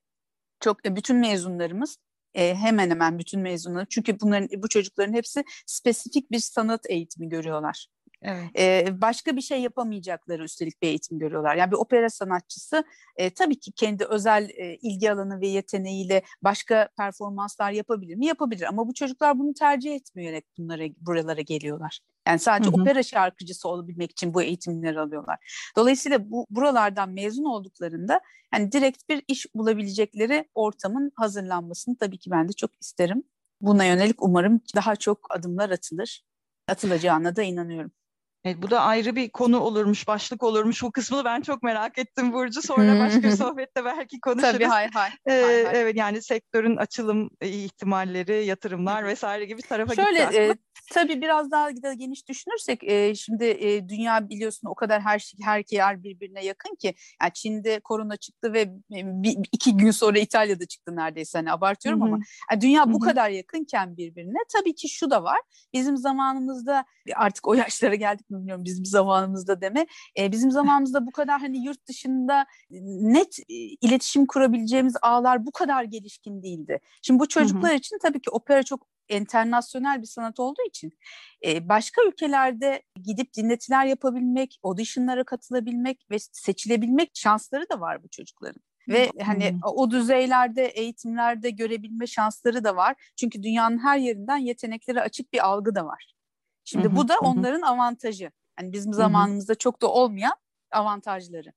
çok 0.60 0.86
e, 0.86 0.96
bütün 0.96 1.16
mezunlarımız 1.16 1.98
e, 2.34 2.54
hemen 2.54 2.90
hemen 2.90 3.18
bütün 3.18 3.40
mezunları 3.40 3.86
çünkü 3.90 4.20
bunların 4.20 4.62
bu 4.62 4.68
çocukların 4.68 5.12
hepsi 5.12 5.44
spesifik 5.66 6.30
bir 6.30 6.38
sanat 6.38 6.90
eğitimi 6.90 7.28
görüyorlar. 7.28 7.88
Evet. 8.22 8.50
Ee, 8.58 9.00
başka 9.00 9.36
bir 9.36 9.40
şey 9.40 9.60
yapamayacakları 9.60 10.44
üstelik 10.44 10.82
bir 10.82 10.88
eğitim 10.88 11.18
görüyorlar. 11.18 11.56
Yani 11.56 11.70
bir 11.70 11.76
opera 11.76 12.10
sanatçısı 12.10 12.84
e, 13.16 13.30
tabii 13.30 13.58
ki 13.58 13.72
kendi 13.72 14.04
özel 14.04 14.48
e, 14.48 14.76
ilgi 14.76 15.12
alanı 15.12 15.40
ve 15.40 15.46
yeteneğiyle 15.46 16.22
başka 16.42 16.88
performanslar 16.96 17.72
yapabilir 17.72 18.16
mi? 18.16 18.26
Yapabilir 18.26 18.62
ama 18.62 18.88
bu 18.88 18.94
çocuklar 18.94 19.38
bunu 19.38 19.54
tercih 19.54 19.94
etmeyerek 19.94 20.44
bunlara 20.58 20.84
buralara 21.00 21.40
geliyorlar. 21.40 22.00
Yani 22.28 22.38
sadece 22.38 22.70
hı 22.70 22.76
hı. 22.76 22.82
opera 22.82 23.02
şarkıcısı 23.02 23.68
olabilmek 23.68 24.10
için 24.10 24.34
bu 24.34 24.42
eğitimleri 24.42 25.00
alıyorlar. 25.00 25.70
Dolayısıyla 25.76 26.30
bu 26.30 26.46
buralardan 26.50 27.10
mezun 27.10 27.44
olduklarında 27.44 28.20
yani 28.54 28.72
direkt 28.72 29.08
bir 29.08 29.22
iş 29.28 29.54
bulabilecekleri 29.54 30.48
ortamın 30.54 31.12
hazırlanmasını 31.14 31.96
tabii 31.96 32.18
ki 32.18 32.30
ben 32.30 32.48
de 32.48 32.52
çok 32.52 32.70
isterim. 32.80 33.22
Buna 33.60 33.84
yönelik 33.84 34.22
umarım 34.22 34.60
daha 34.74 34.96
çok 34.96 35.26
adımlar 35.30 35.70
atılır. 35.70 36.24
Atılacağına 36.68 37.36
da 37.36 37.42
inanıyorum. 37.42 37.92
Evet, 38.44 38.56
bu 38.62 38.70
da 38.70 38.80
ayrı 38.80 39.16
bir 39.16 39.30
konu 39.30 39.60
olurmuş, 39.60 40.08
başlık 40.08 40.42
olurmuş. 40.42 40.82
Bu 40.82 40.92
kısmını 40.92 41.24
ben 41.24 41.40
çok 41.40 41.62
merak 41.62 41.98
ettim 41.98 42.32
Burcu. 42.32 42.62
Sonra 42.62 43.00
başka 43.00 43.22
bir 43.22 43.30
sohbette 43.36 43.84
belki 43.84 44.20
konuşuruz. 44.20 44.52
Tabii 44.52 44.64
hay 44.64 44.90
hay. 44.90 45.10
Ee, 45.26 45.42
hay, 45.42 45.64
hay. 45.64 45.80
Evet 45.80 45.96
yani 45.96 46.22
sektörün 46.22 46.76
açılım 46.76 47.30
ihtimalleri, 47.42 48.44
yatırımlar 48.44 49.06
vesaire 49.06 49.44
gibi 49.44 49.62
tarafa 49.62 49.94
Şöyle, 49.94 50.24
gitti. 50.24 50.34
Şöyle 50.34 50.54
tabii 50.92 51.20
biraz 51.20 51.50
daha 51.50 51.68
da 51.82 51.92
geniş 51.92 52.28
düşünürsek 52.28 52.84
e, 52.84 53.14
şimdi 53.14 53.44
e, 53.44 53.88
dünya 53.88 54.28
biliyorsun 54.28 54.68
o 54.68 54.74
kadar 54.74 55.00
her 55.00 55.18
şey 55.18 55.40
her 55.42 55.64
yer 55.70 56.02
birbirine 56.02 56.44
yakın 56.44 56.74
ki. 56.74 56.94
Yani 57.22 57.32
Çin'de 57.34 57.80
korona 57.80 58.16
çıktı 58.16 58.52
ve 58.52 58.70
bir, 58.90 59.36
iki 59.52 59.76
gün 59.76 59.90
sonra 59.90 60.18
İtalya'da 60.18 60.66
çıktı 60.66 60.96
neredeyse. 60.96 61.38
Hani 61.38 61.52
abartıyorum 61.52 62.00
Hı-hı. 62.00 62.08
ama 62.08 62.18
yani 62.50 62.60
dünya 62.60 62.86
bu 62.86 62.92
Hı-hı. 62.92 63.08
kadar 63.08 63.30
yakınken 63.30 63.96
birbirine 63.96 64.38
tabii 64.52 64.74
ki 64.74 64.88
şu 64.88 65.10
da 65.10 65.22
var. 65.22 65.38
Bizim 65.72 65.96
zamanımızda 65.96 66.84
artık 67.14 67.48
o 67.48 67.54
yaşlara 67.54 67.94
geldik 67.94 68.30
mi 68.30 68.38
bilmiyorum 68.38 68.64
bizim 68.64 68.84
zamanımızda 68.84 69.60
deme. 69.60 69.86
E, 70.18 70.32
bizim 70.32 70.50
zamanımızda 70.50 71.06
bu 71.06 71.10
kadar 71.10 71.40
hani 71.40 71.64
yurt 71.64 71.88
dışında 71.88 72.46
net 72.70 73.38
iletişim 73.80 74.26
kurabileceğimiz 74.26 74.96
ağlar 75.02 75.46
bu 75.46 75.52
kadar 75.52 75.84
gelişkin 75.84 76.42
değildi. 76.42 76.80
Şimdi 77.02 77.20
bu 77.20 77.28
çocuklar 77.28 77.70
Hı-hı. 77.70 77.78
için 77.78 77.98
tabii 78.02 78.20
ki 78.20 78.30
opera 78.30 78.62
çok 78.62 78.86
internasyonel 79.08 80.02
bir 80.02 80.06
sanat 80.06 80.40
olduğu 80.40 80.62
için 80.68 80.92
e, 81.46 81.68
başka 81.68 82.02
ülkelerde 82.08 82.82
gidip 83.02 83.34
dinletiler 83.34 83.86
yapabilmek, 83.86 84.58
auditionlara 84.62 85.24
katılabilmek 85.24 86.06
ve 86.10 86.16
seçilebilmek 86.18 87.10
şansları 87.14 87.68
da 87.72 87.80
var 87.80 88.02
bu 88.02 88.08
çocukların. 88.08 88.62
Ve 88.88 89.10
hani 89.22 89.50
hmm. 89.50 89.58
o 89.62 89.90
düzeylerde 89.90 90.66
eğitimlerde 90.66 91.50
görebilme 91.50 92.06
şansları 92.06 92.64
da 92.64 92.76
var. 92.76 93.12
Çünkü 93.16 93.42
dünyanın 93.42 93.78
her 93.78 93.98
yerinden 93.98 94.36
yetenekleri 94.36 95.00
açık 95.00 95.32
bir 95.32 95.46
algı 95.46 95.74
da 95.74 95.86
var. 95.86 96.14
Şimdi 96.64 96.96
bu 96.96 97.08
da 97.08 97.18
onların 97.18 97.60
avantajı. 97.60 98.30
Hani 98.56 98.72
bizim 98.72 98.92
zamanımızda 98.92 99.54
çok 99.54 99.82
da 99.82 99.92
olmayan 99.92 100.36
avantajları. 100.72 101.52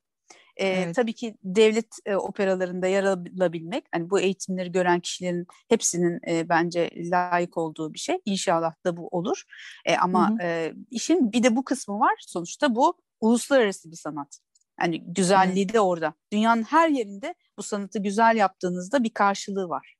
E, 0.57 0.67
evet. 0.67 0.95
Tabii 0.95 1.13
ki 1.13 1.35
devlet 1.43 1.95
e, 2.05 2.15
operalarında 2.15 2.87
yer 2.87 3.03
alabilmek, 3.03 3.85
hani 3.91 4.09
bu 4.09 4.19
eğitimleri 4.19 4.71
gören 4.71 4.99
kişilerin 4.99 5.47
hepsinin 5.69 6.19
e, 6.27 6.49
bence 6.49 6.89
layık 6.95 7.57
olduğu 7.57 7.93
bir 7.93 7.99
şey. 7.99 8.17
İnşallah 8.25 8.73
da 8.85 8.97
bu 8.97 9.07
olur. 9.07 9.43
E, 9.85 9.95
ama 9.95 10.29
hı 10.29 10.33
hı. 10.33 10.37
E, 10.41 10.73
işin 10.91 11.31
bir 11.31 11.43
de 11.43 11.55
bu 11.55 11.63
kısmı 11.63 11.99
var. 11.99 12.13
Sonuçta 12.19 12.75
bu 12.75 12.97
uluslararası 13.21 13.91
bir 13.91 13.97
sanat. 13.97 14.39
Hani 14.79 15.13
güzelliği 15.13 15.73
de 15.73 15.79
orada. 15.79 16.13
Dünyanın 16.33 16.63
her 16.63 16.89
yerinde 16.89 17.35
bu 17.57 17.63
sanatı 17.63 17.99
güzel 17.99 18.35
yaptığınızda 18.35 19.03
bir 19.03 19.13
karşılığı 19.13 19.69
var. 19.69 19.95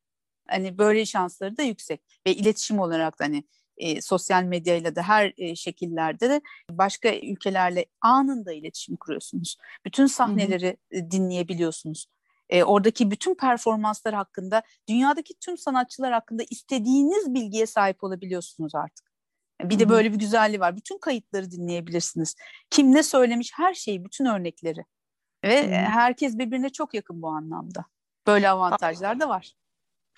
Hani 0.48 0.78
böyle 0.78 1.06
şansları 1.06 1.58
da 1.58 1.64
yüksek 1.64 2.02
ve 2.28 2.36
iletişim 2.36 2.80
olarak 2.80 3.20
da 3.20 3.26
hani 3.26 3.44
e, 3.82 4.02
sosyal 4.02 4.44
medyayla 4.44 4.96
da 4.96 5.02
her 5.02 5.34
e, 5.38 5.56
şekillerde 5.56 6.30
de 6.30 6.42
başka 6.72 7.16
ülkelerle 7.16 7.86
anında 8.02 8.54
iletişim 8.54 8.96
kuruyorsunuz. 8.96 9.58
Bütün 9.86 10.06
sahneleri 10.06 10.78
hı 10.94 11.00
hı. 11.00 11.12
dinleyebiliyorsunuz. 11.12 12.08
E, 12.50 12.64
oradaki 12.64 13.12
bütün 13.12 13.36
performanslar 13.36 14.14
hakkında, 14.14 14.64
dünyadaki 14.90 15.34
tüm 15.40 15.58
sanatçılar 15.58 16.14
hakkında 16.14 16.44
istediğiniz 16.50 17.34
bilgiye 17.34 17.66
sahip 17.66 18.04
olabiliyorsunuz 18.04 18.76
artık. 18.76 19.12
Bir 19.64 19.80
de 19.80 19.90
böyle 19.90 20.14
bir 20.14 20.20
güzelliği 20.20 20.60
var. 20.60 20.76
Bütün 20.76 20.98
kayıtları 20.98 21.52
dinleyebilirsiniz. 21.52 22.36
Kim 22.70 22.94
ne 22.94 23.04
söylemiş 23.04 23.52
her 23.56 23.74
şeyi, 23.74 24.06
bütün 24.06 24.26
örnekleri. 24.26 24.86
Ve 25.44 25.68
hmm. 25.68 25.74
herkes 25.74 26.38
birbirine 26.38 26.70
çok 26.70 26.94
yakın 26.94 27.22
bu 27.22 27.30
anlamda. 27.30 27.86
Böyle 28.28 28.50
avantajlar 28.50 29.20
da 29.20 29.30
var. 29.30 29.54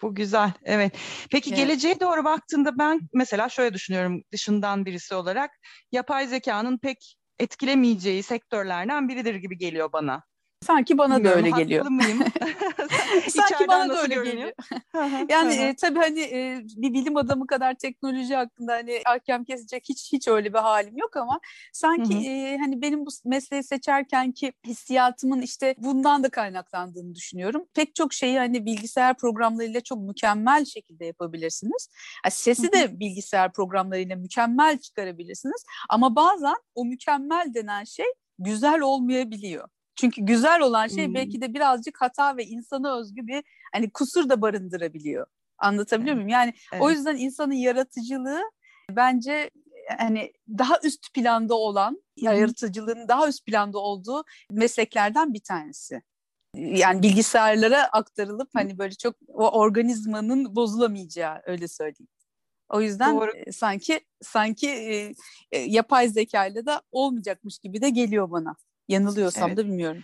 Bu 0.04 0.16
güzel, 0.16 0.52
evet. 0.64 0.98
Peki 1.32 1.50
evet. 1.50 1.58
geleceğe 1.58 2.00
doğru 2.00 2.24
baktığında 2.24 2.78
ben 2.80 3.00
mesela 3.14 3.50
şöyle 3.50 3.74
düşünüyorum 3.74 4.24
dışından 4.32 4.86
birisi 4.86 5.16
olarak 5.16 5.52
yapay 5.92 6.28
zekanın 6.28 6.78
pek 6.78 7.16
etkilemeyeceği 7.40 8.24
sektörlerden 8.24 9.10
biridir 9.10 9.36
gibi 9.36 9.58
geliyor 9.58 9.94
bana. 9.94 10.24
Sanki 10.64 10.98
bana 10.98 11.18
Bilmiyorum, 11.18 11.44
da 11.44 11.48
öyle 11.48 11.64
geliyor. 11.64 11.86
mıyım? 11.86 12.20
Sanki 13.30 13.68
bana 13.68 13.90
da 13.90 14.02
öyle 14.02 14.16
görünüyor? 14.16 14.52
geliyor. 14.94 15.30
yani 15.30 15.54
e, 15.54 15.76
tabii 15.76 16.00
hani 16.00 16.20
e, 16.20 16.62
bir 16.78 16.94
bilim 16.94 17.18
adamı 17.18 17.48
kadar 17.48 17.74
teknoloji 17.74 18.36
hakkında 18.36 18.74
hani 18.74 19.02
hakem 19.06 19.44
kesecek 19.44 19.84
hiç 19.90 20.14
hiç 20.14 20.28
öyle 20.28 20.54
bir 20.54 20.60
halim 20.60 20.98
yok 20.98 21.18
ama 21.18 21.40
sanki 21.74 22.30
e, 22.30 22.58
hani 22.58 22.82
benim 22.82 23.06
bu 23.06 23.10
mesleği 23.26 23.64
seçerken 23.64 24.32
ki 24.32 24.54
hissiyatımın 24.66 25.42
işte 25.42 25.76
bundan 25.78 26.24
da 26.24 26.30
kaynaklandığını 26.30 27.16
düşünüyorum. 27.16 27.66
Pek 27.74 27.96
çok 27.96 28.14
şeyi 28.14 28.38
hani 28.38 28.66
bilgisayar 28.66 29.18
programlarıyla 29.18 29.82
çok 29.82 30.00
mükemmel 30.00 30.66
şekilde 30.66 31.06
yapabilirsiniz. 31.06 31.90
Yani 32.26 32.32
sesi 32.32 32.74
de 32.74 33.00
bilgisayar 33.00 33.54
programlarıyla 33.54 34.16
mükemmel 34.16 34.78
çıkarabilirsiniz 34.78 35.66
ama 35.90 36.16
bazen 36.16 36.56
o 36.76 36.86
mükemmel 36.86 37.54
denen 37.54 37.84
şey 37.84 38.06
güzel 38.40 38.82
olmayabiliyor. 38.82 39.70
Çünkü 39.96 40.22
güzel 40.22 40.62
olan 40.62 40.88
şey 40.88 41.08
hmm. 41.08 41.14
belki 41.14 41.42
de 41.42 41.54
birazcık 41.54 42.02
hata 42.02 42.38
ve 42.38 42.46
insana 42.46 43.00
özgü 43.00 43.28
bir 43.28 43.44
hani 43.74 43.90
kusur 43.92 44.30
da 44.30 44.42
barındırabiliyor. 44.42 45.28
Anlatabiliyor 45.58 46.16
evet. 46.16 46.26
muyum? 46.26 46.30
Yani 46.30 46.54
evet. 46.74 46.84
o 46.84 46.90
yüzden 46.90 47.16
insanın 47.16 47.54
yaratıcılığı 47.54 48.42
bence 48.92 49.50
hani 49.98 50.34
daha 50.50 50.80
üst 50.84 51.14
planda 51.14 51.56
olan, 51.56 52.04
hmm. 52.20 52.26
yaratıcılığın 52.26 53.08
daha 53.08 53.28
üst 53.28 53.46
planda 53.46 53.80
olduğu 53.80 54.24
mesleklerden 54.52 55.34
bir 55.34 55.42
tanesi. 55.42 56.02
Yani 56.56 57.04
bilgisayarlara 57.04 57.84
aktarılıp 57.84 58.50
hani 58.54 58.78
böyle 58.78 58.96
çok 58.96 59.16
o 59.28 59.60
organizmanın 59.60 60.56
bozulamayacağı 60.56 61.42
öyle 61.46 61.68
söyleyeyim. 61.68 62.08
O 62.70 62.82
yüzden 62.82 63.16
Doğru. 63.16 63.32
E, 63.36 63.52
sanki 63.52 64.00
sanki 64.22 64.70
e, 64.70 65.14
e, 65.52 65.60
yapay 65.60 66.08
zekayla 66.08 66.66
da 66.66 66.82
olmayacakmış 66.92 67.60
gibi 67.60 67.82
de 67.82 67.90
geliyor 67.90 68.32
bana. 68.32 68.56
Yanılıyorsam 68.88 69.50
evet. 69.50 69.58
da 69.58 69.66
bilmiyorum. 69.66 70.02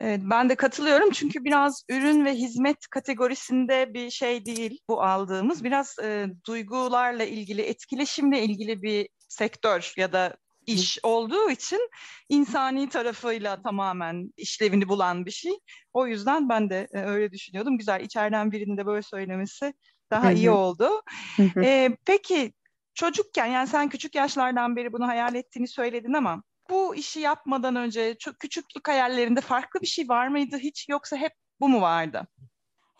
Evet, 0.00 0.20
ben 0.24 0.48
de 0.48 0.54
katılıyorum 0.54 1.10
çünkü 1.10 1.44
biraz 1.44 1.84
ürün 1.88 2.24
ve 2.24 2.34
hizmet 2.34 2.86
kategorisinde 2.90 3.94
bir 3.94 4.10
şey 4.10 4.46
değil 4.46 4.78
bu 4.88 5.02
aldığımız. 5.02 5.64
Biraz 5.64 5.96
e, 6.02 6.26
duygularla 6.46 7.24
ilgili, 7.24 7.62
etkileşimle 7.62 8.42
ilgili 8.42 8.82
bir 8.82 9.08
sektör 9.28 9.92
ya 9.96 10.12
da 10.12 10.36
iş 10.66 10.98
olduğu 11.02 11.50
için 11.50 11.88
insani 12.28 12.88
tarafıyla 12.88 13.62
tamamen 13.62 14.32
işlevini 14.36 14.88
bulan 14.88 15.26
bir 15.26 15.30
şey. 15.30 15.52
O 15.92 16.06
yüzden 16.06 16.48
ben 16.48 16.70
de 16.70 16.88
e, 16.92 16.98
öyle 16.98 17.32
düşünüyordum. 17.32 17.78
Güzel 17.78 18.00
içeriden 18.00 18.52
birinin 18.52 18.76
de 18.76 18.86
böyle 18.86 19.02
söylemesi 19.02 19.74
daha 20.10 20.24
Hı-hı. 20.24 20.32
iyi 20.32 20.50
oldu. 20.50 21.02
E, 21.56 21.96
peki 22.06 22.52
çocukken 22.94 23.46
yani 23.46 23.68
sen 23.68 23.88
küçük 23.88 24.14
yaşlardan 24.14 24.76
beri 24.76 24.92
bunu 24.92 25.06
hayal 25.06 25.34
ettiğini 25.34 25.68
söyledin 25.68 26.12
ama 26.12 26.42
bu 26.72 26.94
işi 26.94 27.20
yapmadan 27.20 27.76
önce 27.76 28.18
çok 28.18 28.40
küçüklük 28.40 28.88
hayallerinde 28.88 29.40
farklı 29.40 29.80
bir 29.80 29.86
şey 29.86 30.08
var 30.08 30.28
mıydı 30.28 30.56
hiç 30.58 30.88
yoksa 30.88 31.16
hep 31.16 31.32
bu 31.60 31.68
mu 31.68 31.80
vardı? 31.80 32.26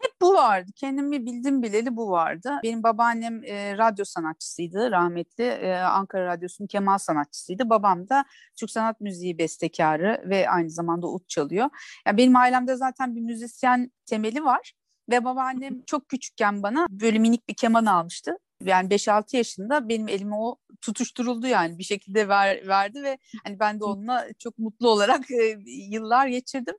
Hep 0.02 0.20
bu 0.20 0.34
vardı. 0.34 0.70
Kendimi 0.76 1.26
bildim 1.26 1.62
bileli 1.62 1.96
bu 1.96 2.10
vardı. 2.10 2.60
Benim 2.62 2.82
babaannem 2.82 3.44
e, 3.44 3.78
radyo 3.78 4.04
sanatçısıydı 4.04 4.90
rahmetli. 4.90 5.44
E, 5.44 5.74
Ankara 5.74 6.26
Radyosu'nun 6.26 6.68
kemal 6.68 6.98
sanatçısıydı. 6.98 7.70
Babam 7.70 8.08
da 8.08 8.24
Türk 8.56 8.70
sanat 8.70 9.00
müziği 9.00 9.38
bestekarı 9.38 10.22
ve 10.26 10.50
aynı 10.50 10.70
zamanda 10.70 11.06
ut 11.06 11.28
çalıyor. 11.28 11.70
Yani 12.06 12.16
benim 12.16 12.36
ailemde 12.36 12.76
zaten 12.76 13.16
bir 13.16 13.20
müzisyen 13.20 13.92
temeli 14.06 14.44
var. 14.44 14.72
Ve 15.10 15.24
babaannem 15.24 15.82
çok 15.86 16.08
küçükken 16.08 16.62
bana 16.62 16.86
böyle 16.90 17.18
minik 17.18 17.48
bir 17.48 17.54
keman 17.54 17.86
almıştı 17.86 18.38
yani 18.66 18.88
5-6 18.88 19.36
yaşında 19.36 19.88
benim 19.88 20.08
elime 20.08 20.36
o 20.36 20.56
tutuşturuldu 20.80 21.46
yani 21.46 21.78
bir 21.78 21.84
şekilde 21.84 22.28
ver, 22.28 22.68
verdi 22.68 23.02
ve 23.02 23.18
hani 23.44 23.60
ben 23.60 23.80
de 23.80 23.84
onunla 23.84 24.26
çok 24.38 24.58
mutlu 24.58 24.90
olarak 24.90 25.30
e, 25.30 25.58
yıllar 25.66 26.26
geçirdim. 26.26 26.74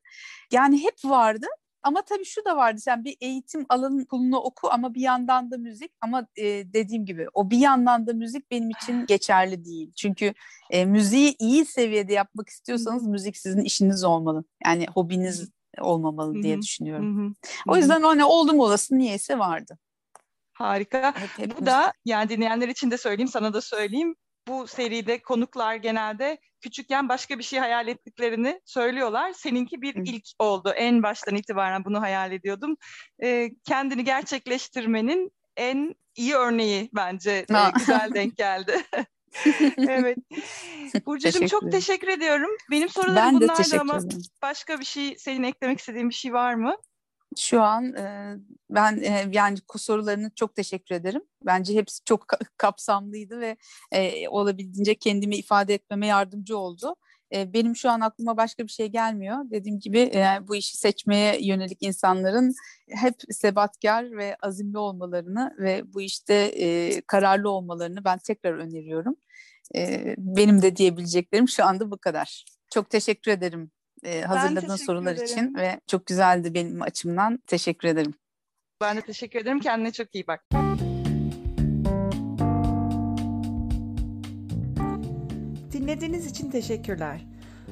Yani 0.52 0.84
hep 0.84 1.06
vardı 1.06 1.48
ama 1.84 2.02
tabii 2.02 2.26
şu 2.26 2.46
da 2.46 2.58
vardı 2.58 2.80
sen 2.80 3.04
bir 3.04 3.18
eğitim 3.22 3.66
alanın 3.70 4.06
kulunu 4.06 4.38
oku 4.38 4.70
ama 4.72 4.94
bir 4.94 5.02
yandan 5.02 5.52
da 5.52 5.58
müzik 5.58 5.92
ama 6.02 6.28
e, 6.36 6.44
dediğim 6.74 7.06
gibi 7.06 7.28
o 7.34 7.50
bir 7.50 7.58
yandan 7.58 8.08
da 8.08 8.14
müzik 8.14 8.52
benim 8.52 8.70
için 8.70 9.06
geçerli 9.06 9.66
değil. 9.66 9.92
Çünkü 9.96 10.34
e, 10.70 10.86
müziği 10.86 11.36
iyi 11.40 11.66
seviyede 11.66 12.14
yapmak 12.14 12.50
istiyorsanız 12.50 13.08
müzik 13.08 13.38
sizin 13.38 13.62
işiniz 13.62 14.04
olmalı. 14.04 14.44
Yani 14.66 14.86
hobiniz 14.94 15.50
olmamalı 15.82 16.44
diye 16.44 16.62
düşünüyorum. 16.62 17.36
O 17.68 17.78
yüzden 17.78 18.02
hani 18.02 18.26
oldum 18.26 18.60
olası 18.60 18.98
niyeyse 18.98 19.40
vardı. 19.40 19.78
Harika. 20.54 21.14
Evet, 21.40 21.62
Bu 21.62 21.66
da 21.66 21.94
yani 22.06 22.30
dinleyenler 22.30 22.68
için 22.68 22.92
de 22.92 22.98
söyleyeyim, 22.98 23.28
sana 23.28 23.54
da 23.54 23.62
söyleyeyim. 23.62 24.16
bu 24.48 24.68
seride 24.68 25.22
konuklar 25.22 25.76
genelde 25.76 26.38
küçükken 26.62 27.10
başka 27.10 27.40
bir 27.40 27.44
şey 27.44 27.60
hayal 27.60 27.88
ettiklerini 27.88 28.62
söylüyorlar. 28.66 29.34
Seninki 29.34 29.82
bir 29.82 29.96
ilk 29.96 30.26
oldu. 30.40 30.74
En 30.76 31.04
baştan 31.04 31.36
itibaren 31.36 31.86
bunu 31.86 32.02
hayal 32.02 32.32
ediyordum. 32.32 32.76
E, 33.24 33.50
kendini 33.64 34.04
gerçekleştirmenin 34.04 35.32
en 35.58 35.96
iyi 36.16 36.36
örneği 36.36 36.90
bence. 36.94 37.32
E, 37.32 37.72
güzel 37.78 38.12
denk 38.14 38.38
geldi. 38.38 38.84
evet. 39.78 40.18
Burcu'cum 41.06 41.48
çok 41.48 41.72
teşekkür 41.72 42.08
ediyorum. 42.08 42.50
Benim 42.72 42.90
sorularım 42.90 43.18
ben 43.18 43.42
bunlardı 43.42 43.80
ama 43.80 44.00
başka 44.42 44.80
bir 44.80 44.86
şey, 44.86 45.16
senin 45.18 45.44
eklemek 45.44 45.80
istediğin 45.80 46.10
bir 46.10 46.16
şey 46.16 46.34
var 46.34 46.54
mı? 46.54 46.76
Şu 47.38 47.62
an 47.62 47.94
e, 47.96 48.36
ben 48.70 48.98
e, 48.98 49.30
yani 49.32 49.58
sorularını 49.78 50.32
çok 50.36 50.56
teşekkür 50.56 50.96
ederim. 50.96 51.22
Bence 51.46 51.74
hepsi 51.74 52.04
çok 52.04 52.26
kapsamlıydı 52.58 53.40
ve 53.40 53.58
e, 53.92 54.28
olabildiğince 54.28 54.96
kendimi 54.96 55.36
ifade 55.36 55.74
etmeme 55.74 56.08
yardımcı 56.08 56.58
oldu. 56.58 56.96
E, 57.34 57.54
benim 57.54 57.76
şu 57.76 57.90
an 57.90 58.00
aklıma 58.02 58.38
başka 58.38 58.64
bir 58.64 58.72
şey 58.72 58.88
gelmiyor. 58.88 59.38
Dediğim 59.52 59.80
gibi 59.80 60.00
e, 60.00 60.26
bu 60.48 60.56
işi 60.56 60.78
seçmeye 60.78 61.38
yönelik 61.48 61.78
insanların 61.84 62.54
hep 62.90 63.16
sebatkar 63.30 64.18
ve 64.18 64.36
azimli 64.42 64.78
olmalarını 64.78 65.56
ve 65.60 65.94
bu 65.94 66.02
işte 66.02 66.34
e, 66.34 67.02
kararlı 67.02 67.50
olmalarını 67.50 68.06
ben 68.06 68.18
tekrar 68.18 68.54
öneriyorum. 68.54 69.16
E, 69.76 70.16
benim 70.18 70.62
de 70.62 70.76
diyebileceklerim 70.76 71.50
şu 71.50 71.66
anda 71.66 71.92
bu 71.92 71.98
kadar. 71.98 72.46
Çok 72.74 72.90
teşekkür 72.90 73.32
ederim 73.32 73.72
e, 74.06 74.22
hazırladığın 74.22 74.76
sorular 74.76 75.14
ederim. 75.14 75.28
için 75.28 75.56
ve 75.56 75.80
çok 75.88 76.06
güzeldi 76.06 76.54
benim 76.54 76.82
açımdan. 76.82 77.40
Teşekkür 77.48 77.88
ederim. 77.88 78.14
Ben 78.82 78.98
de 78.98 79.02
teşekkür 79.02 79.40
ederim. 79.40 79.60
Kendine 79.60 79.92
çok 79.92 80.16
iyi 80.16 80.28
bak. 80.28 80.46
Dinlediğiniz 85.72 86.26
için 86.26 86.52
teşekkürler. 86.52 87.22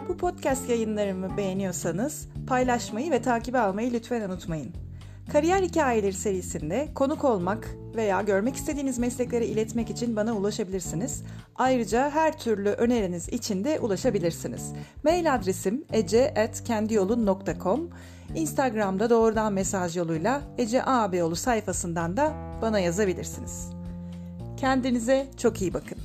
Bu 0.07 0.17
podcast 0.17 0.69
yayınlarımı 0.69 1.37
beğeniyorsanız 1.37 2.27
paylaşmayı 2.47 3.11
ve 3.11 3.21
takibe 3.21 3.59
almayı 3.59 3.93
lütfen 3.93 4.21
unutmayın. 4.21 4.73
Kariyer 5.31 5.61
Hikayeleri 5.61 6.13
serisinde 6.13 6.87
konuk 6.95 7.23
olmak 7.23 7.69
veya 7.95 8.21
görmek 8.21 8.55
istediğiniz 8.55 8.99
mesleklere 8.99 9.45
iletmek 9.45 9.89
için 9.89 10.15
bana 10.15 10.33
ulaşabilirsiniz. 10.33 11.23
Ayrıca 11.55 12.09
her 12.09 12.39
türlü 12.39 12.69
öneriniz 12.69 13.29
için 13.29 13.63
de 13.63 13.79
ulaşabilirsiniz. 13.79 14.73
Mail 15.03 15.35
adresim 15.35 15.85
ece.kendiyolun.com 15.93 17.89
Instagram'da 18.35 19.09
doğrudan 19.09 19.53
mesaj 19.53 19.97
yoluyla 19.97 20.41
Ece 20.57 20.83
Ağabeyoğlu 20.83 21.35
sayfasından 21.35 22.17
da 22.17 22.33
bana 22.61 22.79
yazabilirsiniz. 22.79 23.69
Kendinize 24.57 25.27
çok 25.37 25.61
iyi 25.61 25.73
bakın. 25.73 25.97